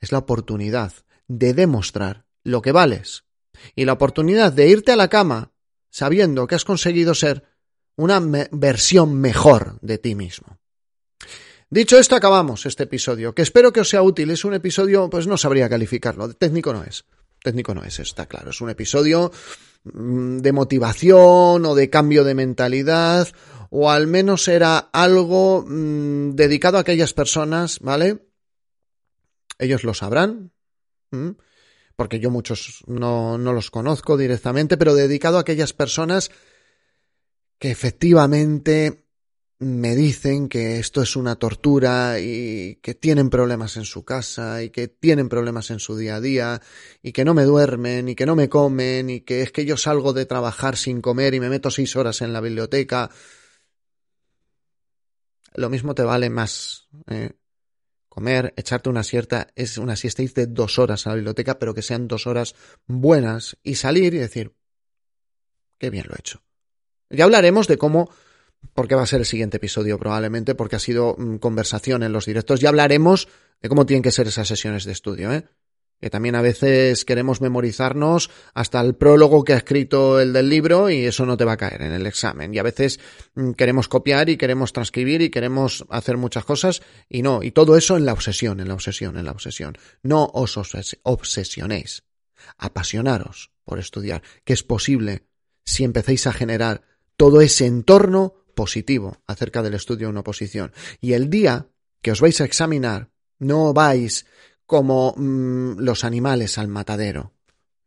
Es 0.00 0.12
la 0.12 0.18
oportunidad 0.18 0.92
de 1.28 1.54
demostrar 1.54 2.26
lo 2.42 2.60
que 2.60 2.72
vales 2.72 3.24
y 3.74 3.86
la 3.86 3.94
oportunidad 3.94 4.52
de 4.52 4.68
irte 4.68 4.92
a 4.92 4.96
la 4.96 5.08
cama 5.08 5.53
sabiendo 5.94 6.46
que 6.46 6.56
has 6.56 6.64
conseguido 6.64 7.14
ser 7.14 7.44
una 7.96 8.20
versión 8.50 9.14
mejor 9.20 9.78
de 9.80 9.98
ti 9.98 10.14
mismo. 10.14 10.58
Dicho 11.70 11.98
esto, 11.98 12.16
acabamos 12.16 12.66
este 12.66 12.84
episodio, 12.84 13.34
que 13.34 13.42
espero 13.42 13.72
que 13.72 13.80
os 13.80 13.88
sea 13.88 14.02
útil. 14.02 14.30
Es 14.30 14.44
un 14.44 14.54
episodio, 14.54 15.08
pues 15.08 15.26
no 15.26 15.36
sabría 15.36 15.68
calificarlo, 15.68 16.32
técnico 16.34 16.72
no 16.72 16.82
es. 16.82 17.04
Técnico 17.42 17.74
no 17.74 17.84
es, 17.84 17.98
está 18.00 18.26
claro. 18.26 18.50
Es 18.50 18.60
un 18.60 18.70
episodio 18.70 19.30
Mm, 19.84 20.38
de 20.38 20.52
motivación 20.52 21.66
o 21.66 21.74
de 21.74 21.90
cambio 21.90 22.24
de 22.24 22.34
mentalidad 22.34 23.28
o 23.68 23.90
al 23.90 24.06
menos 24.06 24.48
era 24.48 24.78
algo 24.78 25.62
mm, 25.66 26.30
dedicado 26.30 26.78
a 26.78 26.80
aquellas 26.80 27.12
personas, 27.12 27.80
¿vale? 27.80 28.26
Ellos 29.58 29.84
lo 29.84 29.92
sabrán, 29.92 30.52
porque 31.96 32.20
yo 32.20 32.30
muchos 32.30 32.82
no, 32.86 33.38
no 33.38 33.52
los 33.52 33.70
conozco 33.70 34.16
directamente, 34.16 34.76
pero 34.76 34.94
dedicado 34.94 35.38
a 35.38 35.42
aquellas 35.42 35.72
personas 35.72 36.30
que 37.58 37.70
efectivamente 37.70 39.04
me 39.58 39.94
dicen 39.94 40.48
que 40.48 40.78
esto 40.78 41.00
es 41.00 41.16
una 41.16 41.36
tortura 41.36 42.18
y 42.20 42.76
que 42.82 42.94
tienen 42.94 43.30
problemas 43.30 43.76
en 43.76 43.84
su 43.84 44.04
casa 44.04 44.62
y 44.62 44.70
que 44.70 44.88
tienen 44.88 45.28
problemas 45.28 45.70
en 45.70 45.78
su 45.78 45.96
día 45.96 46.16
a 46.16 46.20
día 46.20 46.60
y 47.02 47.12
que 47.12 47.24
no 47.24 47.34
me 47.34 47.44
duermen 47.44 48.08
y 48.08 48.14
que 48.14 48.26
no 48.26 48.34
me 48.34 48.48
comen 48.48 49.10
y 49.10 49.20
que 49.20 49.42
es 49.42 49.52
que 49.52 49.64
yo 49.64 49.76
salgo 49.76 50.12
de 50.12 50.26
trabajar 50.26 50.76
sin 50.76 51.00
comer 51.00 51.34
y 51.34 51.40
me 51.40 51.48
meto 51.48 51.70
seis 51.70 51.94
horas 51.96 52.20
en 52.20 52.32
la 52.32 52.40
biblioteca. 52.40 53.10
Lo 55.54 55.70
mismo 55.70 55.94
te 55.94 56.02
vale 56.02 56.30
más 56.30 56.88
eh, 57.06 57.30
comer, 58.14 58.54
echarte 58.56 58.88
una 58.88 59.02
siesta, 59.02 59.48
es 59.56 59.76
una 59.76 59.96
siesta 59.96 60.22
de 60.22 60.46
dos 60.46 60.78
horas 60.78 61.04
a 61.06 61.10
la 61.10 61.16
biblioteca, 61.16 61.58
pero 61.58 61.74
que 61.74 61.82
sean 61.82 62.06
dos 62.06 62.28
horas 62.28 62.54
buenas 62.86 63.56
y 63.64 63.74
salir 63.74 64.14
y 64.14 64.18
decir, 64.18 64.54
qué 65.78 65.90
bien 65.90 66.06
lo 66.08 66.14
he 66.14 66.20
hecho. 66.20 66.40
Ya 67.10 67.24
hablaremos 67.24 67.66
de 67.66 67.76
cómo 67.76 68.10
porque 68.72 68.94
va 68.94 69.02
a 69.02 69.06
ser 69.06 69.18
el 69.18 69.26
siguiente 69.26 69.56
episodio 69.56 69.98
probablemente, 69.98 70.54
porque 70.54 70.76
ha 70.76 70.78
sido 70.78 71.16
mm, 71.18 71.36
conversación 71.36 72.04
en 72.04 72.12
los 72.12 72.24
directos. 72.24 72.60
Ya 72.60 72.68
hablaremos 72.68 73.28
de 73.60 73.68
cómo 73.68 73.84
tienen 73.84 74.02
que 74.02 74.12
ser 74.12 74.28
esas 74.28 74.46
sesiones 74.46 74.84
de 74.84 74.92
estudio, 74.92 75.32
¿eh? 75.32 75.44
Que 76.04 76.10
también 76.10 76.34
a 76.34 76.42
veces 76.42 77.06
queremos 77.06 77.40
memorizarnos 77.40 78.28
hasta 78.52 78.78
el 78.82 78.94
prólogo 78.94 79.42
que 79.42 79.54
ha 79.54 79.56
escrito 79.56 80.20
el 80.20 80.34
del 80.34 80.50
libro 80.50 80.90
y 80.90 81.06
eso 81.06 81.24
no 81.24 81.38
te 81.38 81.46
va 81.46 81.52
a 81.52 81.56
caer 81.56 81.80
en 81.80 81.92
el 81.92 82.06
examen. 82.06 82.52
Y 82.52 82.58
a 82.58 82.62
veces 82.62 83.00
mm, 83.36 83.52
queremos 83.52 83.88
copiar 83.88 84.28
y 84.28 84.36
queremos 84.36 84.74
transcribir 84.74 85.22
y 85.22 85.30
queremos 85.30 85.86
hacer 85.88 86.18
muchas 86.18 86.44
cosas 86.44 86.82
y 87.08 87.22
no. 87.22 87.42
Y 87.42 87.52
todo 87.52 87.74
eso 87.78 87.96
en 87.96 88.04
la 88.04 88.12
obsesión, 88.12 88.60
en 88.60 88.68
la 88.68 88.74
obsesión, 88.74 89.16
en 89.16 89.24
la 89.24 89.30
obsesión. 89.30 89.78
No 90.02 90.26
os 90.34 90.58
obsesionéis. 91.04 92.02
Apasionaros 92.58 93.52
por 93.64 93.78
estudiar, 93.78 94.22
que 94.44 94.52
es 94.52 94.62
posible 94.62 95.24
si 95.64 95.84
empecéis 95.84 96.26
a 96.26 96.34
generar 96.34 96.82
todo 97.16 97.40
ese 97.40 97.64
entorno 97.64 98.44
positivo 98.54 99.22
acerca 99.26 99.62
del 99.62 99.72
estudio 99.72 100.08
de 100.08 100.10
una 100.10 100.20
oposición. 100.20 100.70
Y 101.00 101.14
el 101.14 101.30
día 101.30 101.68
que 102.02 102.10
os 102.10 102.20
vais 102.20 102.42
a 102.42 102.44
examinar, 102.44 103.08
no 103.38 103.72
vais 103.72 104.26
como 104.66 105.14
mm, 105.16 105.78
los 105.78 106.04
animales 106.04 106.58
al 106.58 106.68
matadero. 106.68 107.32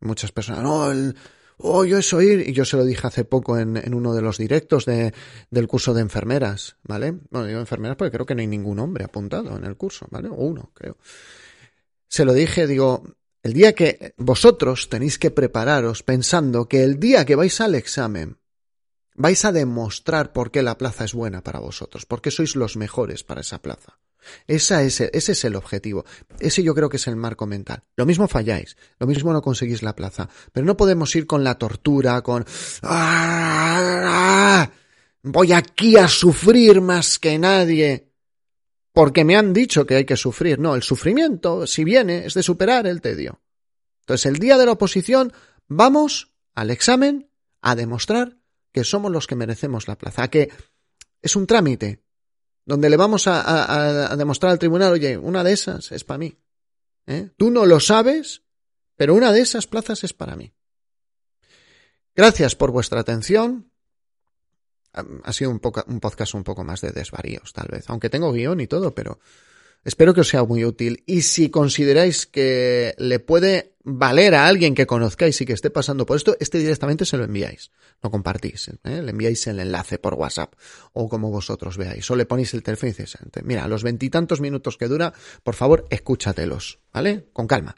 Muchas 0.00 0.32
personas, 0.32 0.62
no, 0.62 0.90
el, 0.90 1.16
oh, 1.58 1.84
yo 1.84 1.98
eso 1.98 2.22
ir, 2.22 2.48
y 2.48 2.52
yo 2.52 2.64
se 2.64 2.76
lo 2.76 2.84
dije 2.84 3.06
hace 3.06 3.24
poco 3.24 3.58
en, 3.58 3.94
uno 3.94 4.14
de 4.14 4.22
los 4.22 4.38
directos 4.38 4.84
de, 4.84 5.12
del 5.50 5.66
curso 5.66 5.92
de 5.92 6.02
enfermeras, 6.02 6.76
¿vale? 6.84 7.18
Bueno, 7.30 7.46
digo 7.46 7.60
enfermeras 7.60 7.96
porque 7.96 8.12
creo 8.12 8.26
que 8.26 8.34
no 8.34 8.40
hay 8.40 8.46
ningún 8.46 8.78
hombre 8.78 9.04
apuntado 9.04 9.56
en 9.56 9.64
el 9.64 9.76
curso, 9.76 10.06
¿vale? 10.10 10.28
O 10.28 10.34
uno, 10.34 10.70
creo. 10.74 10.96
Se 12.08 12.24
lo 12.24 12.32
dije, 12.32 12.66
digo, 12.66 13.02
el 13.42 13.52
día 13.52 13.74
que 13.74 14.14
vosotros 14.16 14.88
tenéis 14.88 15.18
que 15.18 15.30
prepararos 15.30 16.02
pensando 16.02 16.68
que 16.68 16.82
el 16.82 16.98
día 16.98 17.24
que 17.24 17.36
vais 17.36 17.60
al 17.60 17.74
examen 17.74 18.38
vais 19.14 19.44
a 19.44 19.52
demostrar 19.52 20.32
por 20.32 20.50
qué 20.50 20.62
la 20.62 20.78
plaza 20.78 21.04
es 21.04 21.12
buena 21.12 21.42
para 21.42 21.58
vosotros, 21.58 22.06
por 22.06 22.22
qué 22.22 22.30
sois 22.30 22.54
los 22.54 22.76
mejores 22.76 23.24
para 23.24 23.40
esa 23.40 23.60
plaza. 23.60 23.98
Esa 24.46 24.82
es 24.82 25.00
ese 25.00 25.32
es 25.32 25.44
el 25.44 25.56
objetivo. 25.56 26.04
Ese 26.40 26.62
yo 26.62 26.74
creo 26.74 26.88
que 26.88 26.96
es 26.96 27.06
el 27.06 27.16
marco 27.16 27.46
mental. 27.46 27.82
Lo 27.96 28.06
mismo 28.06 28.28
falláis, 28.28 28.76
lo 28.98 29.06
mismo 29.06 29.32
no 29.32 29.42
conseguís 29.42 29.82
la 29.82 29.94
plaza, 29.94 30.28
pero 30.52 30.66
no 30.66 30.76
podemos 30.76 31.14
ir 31.16 31.26
con 31.26 31.44
la 31.44 31.56
tortura, 31.56 32.22
con 32.22 32.44
¡Ah! 32.82 34.70
voy 35.22 35.52
aquí 35.52 35.96
a 35.96 36.08
sufrir 36.08 36.80
más 36.80 37.18
que 37.18 37.38
nadie, 37.38 38.08
porque 38.92 39.24
me 39.24 39.36
han 39.36 39.52
dicho 39.52 39.86
que 39.86 39.96
hay 39.96 40.04
que 40.04 40.16
sufrir. 40.16 40.58
No, 40.58 40.74
el 40.74 40.82
sufrimiento, 40.82 41.66
si 41.66 41.84
viene, 41.84 42.26
es 42.26 42.34
de 42.34 42.42
superar 42.42 42.86
el 42.86 43.00
tedio. 43.00 43.40
Entonces, 44.00 44.26
el 44.26 44.38
día 44.38 44.56
de 44.56 44.66
la 44.66 44.72
oposición, 44.72 45.32
vamos 45.66 46.32
al 46.54 46.70
examen 46.70 47.30
a 47.60 47.74
demostrar 47.74 48.38
que 48.72 48.84
somos 48.84 49.12
los 49.12 49.26
que 49.26 49.36
merecemos 49.36 49.88
la 49.88 49.96
plaza, 49.96 50.28
que 50.28 50.50
es 51.20 51.36
un 51.36 51.46
trámite 51.46 52.02
donde 52.68 52.90
le 52.90 52.98
vamos 52.98 53.24
a, 53.26 54.14
demostrar 54.14 54.52
al 54.52 54.58
tribunal, 54.58 54.92
oye, 54.92 55.16
una 55.16 55.42
de 55.42 55.52
esas 55.54 55.90
es 55.90 56.04
para 56.04 56.18
mí. 56.18 56.36
¿eh? 57.06 57.30
Tú 57.38 57.50
no 57.50 57.64
lo 57.64 57.80
sabes, 57.80 58.42
pero 58.94 59.14
una 59.14 59.32
de 59.32 59.40
esas 59.40 59.66
plazas 59.66 60.04
es 60.04 60.12
para 60.12 60.36
mí. 60.36 60.52
Gracias 62.14 62.54
por 62.54 62.70
vuestra 62.70 63.00
atención. 63.00 63.72
Ha 64.92 65.32
sido 65.32 65.50
un, 65.50 65.62
un 65.86 66.00
podcast 66.00 66.34
un 66.34 66.44
poco 66.44 66.62
más 66.62 66.82
de 66.82 66.90
desvaríos, 66.90 67.54
tal 67.54 67.68
vez, 67.70 67.88
aunque 67.88 68.10
tengo 68.10 68.32
guion 68.32 68.60
y 68.60 68.66
todo, 68.66 68.94
pero 68.94 69.18
Espero 69.84 70.12
que 70.12 70.20
os 70.20 70.28
sea 70.28 70.44
muy 70.44 70.64
útil 70.64 71.02
y 71.06 71.22
si 71.22 71.50
consideráis 71.50 72.26
que 72.26 72.94
le 72.98 73.20
puede 73.20 73.76
valer 73.88 74.34
a 74.34 74.46
alguien 74.46 74.74
que 74.74 74.86
conozcáis 74.86 75.40
y 75.40 75.46
que 75.46 75.54
esté 75.54 75.70
pasando 75.70 76.04
por 76.04 76.16
esto, 76.16 76.36
este 76.40 76.58
directamente 76.58 77.04
se 77.04 77.16
lo 77.16 77.24
enviáis, 77.24 77.70
lo 78.02 78.10
compartís, 78.10 78.68
¿eh? 78.68 79.02
le 79.02 79.10
enviáis 79.10 79.46
el 79.46 79.60
enlace 79.60 79.98
por 79.98 80.14
WhatsApp 80.14 80.52
o 80.92 81.08
como 81.08 81.30
vosotros 81.30 81.78
veáis, 81.78 82.10
o 82.10 82.16
le 82.16 82.26
ponéis 82.26 82.52
el 82.54 82.62
teléfono 82.62 82.90
y 82.90 82.92
dices, 82.92 83.16
mira, 83.42 83.66
los 83.66 83.82
veintitantos 83.82 84.40
minutos 84.40 84.76
que 84.76 84.88
dura, 84.88 85.14
por 85.42 85.54
favor, 85.54 85.86
escúchatelos, 85.90 86.80
¿vale? 86.92 87.26
Con 87.32 87.46
calma. 87.46 87.76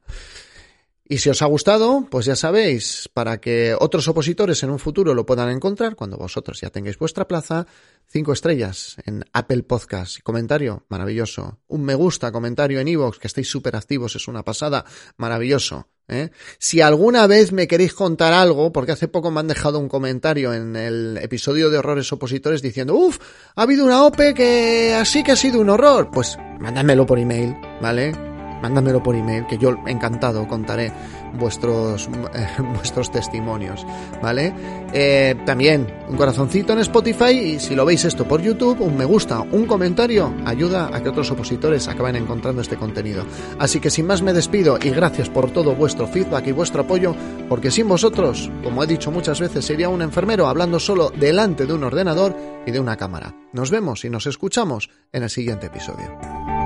Y 1.11 1.19
si 1.19 1.29
os 1.29 1.43
ha 1.43 1.47
gustado, 1.47 2.07
pues 2.09 2.27
ya 2.27 2.37
sabéis, 2.37 3.11
para 3.13 3.41
que 3.41 3.75
otros 3.77 4.07
opositores 4.07 4.63
en 4.63 4.71
un 4.71 4.79
futuro 4.79 5.13
lo 5.13 5.27
puedan 5.27 5.51
encontrar, 5.51 5.97
cuando 5.97 6.17
vosotros 6.17 6.61
ya 6.61 6.71
tengáis 6.71 7.01
vuestra 7.01 7.27
plaza, 7.27 7.67
cinco 8.07 8.33
estrellas 8.33 8.95
en 9.05 9.25
Apple 9.33 9.65
Podcast, 9.65 10.21
comentario, 10.23 10.85
maravilloso. 10.89 11.59
Un 11.67 11.83
me 11.83 11.97
gusta, 11.97 12.31
comentario 12.31 12.79
en 12.79 12.87
iVoox, 12.87 13.19
que 13.19 13.27
estéis 13.27 13.51
súper 13.51 13.75
activos, 13.75 14.15
es 14.15 14.29
una 14.29 14.45
pasada, 14.45 14.85
maravilloso. 15.17 15.89
¿eh? 16.07 16.31
Si 16.61 16.81
alguna 16.81 17.27
vez 17.27 17.51
me 17.51 17.67
queréis 17.67 17.93
contar 17.93 18.33
algo, 18.33 18.73
porque 18.73 18.93
hace 18.93 19.09
poco 19.09 19.33
me 19.33 19.41
han 19.41 19.49
dejado 19.49 19.81
un 19.81 19.89
comentario 19.89 20.55
en 20.55 20.77
el 20.77 21.19
episodio 21.21 21.71
de 21.71 21.79
Horrores 21.79 22.13
Opositores 22.13 22.63
diciendo, 22.63 22.95
uff, 22.95 23.19
ha 23.57 23.63
habido 23.63 23.85
una 23.85 24.05
OPE 24.05 24.33
que 24.33 24.95
así 24.95 25.25
que 25.25 25.33
ha 25.33 25.37
sido 25.37 25.61
un 25.61 25.71
horror, 25.71 26.09
pues 26.13 26.39
mándamelo 26.61 27.05
por 27.05 27.19
email, 27.19 27.57
¿vale? 27.83 28.30
Mándamelo 28.63 29.03
por 29.03 29.15
email, 29.15 29.47
que 29.47 29.59
yo 29.59 29.77
encantado 29.87 30.47
contaré 30.47 30.93
vuestros, 31.39 32.09
eh, 32.35 32.47
vuestros 32.75 33.11
testimonios, 33.11 33.87
¿vale? 34.23 34.53
Eh, 34.93 35.37
también 35.47 35.87
un 36.09 36.17
corazoncito 36.17 36.73
en 36.73 36.81
Spotify 36.81 37.31
y 37.31 37.61
si 37.61 37.75
lo 37.75 37.85
veis 37.85 38.05
esto 38.05 38.27
por 38.27 38.43
YouTube, 38.43 38.81
un 38.81 38.97
me 38.97 39.05
gusta, 39.05 39.41
un 39.41 39.67
comentario, 39.67 40.35
ayuda 40.45 40.91
a 40.93 41.03
que 41.03 41.09
otros 41.09 41.31
opositores 41.31 41.89
acaben 41.89 42.17
encontrando 42.17 42.61
este 42.61 42.77
contenido. 42.77 43.25
Así 43.59 43.81
que 43.81 43.91
sin 43.91 44.07
más 44.07 44.23
me 44.23 44.33
despido 44.33 44.79
y 44.83 44.91
gracias 44.91 45.29
por 45.29 45.51
todo 45.51 45.75
vuestro 45.75 46.07
feedback 46.07 46.49
y 46.49 46.53
vuestro 46.53 46.83
apoyo, 46.83 47.15
porque 47.49 47.71
sin 47.71 47.89
vosotros, 47.89 48.51
como 48.63 48.83
he 48.83 48.87
dicho 48.87 49.11
muchas 49.11 49.41
veces, 49.41 49.65
sería 49.65 49.89
un 49.89 50.03
enfermero 50.03 50.49
hablando 50.49 50.81
solo 50.81 51.11
delante 51.11 51.67
de 51.67 51.73
un 51.73 51.85
ordenador 51.85 52.37
y 52.67 52.71
de 52.71 52.81
una 52.81 52.97
cámara. 52.97 53.35
Nos 53.53 53.71
vemos 53.71 54.05
y 54.05 54.11
nos 54.11 54.27
escuchamos 54.27 54.91
en 55.13 55.23
el 55.23 55.31
siguiente 55.31 55.67
episodio. 55.67 56.60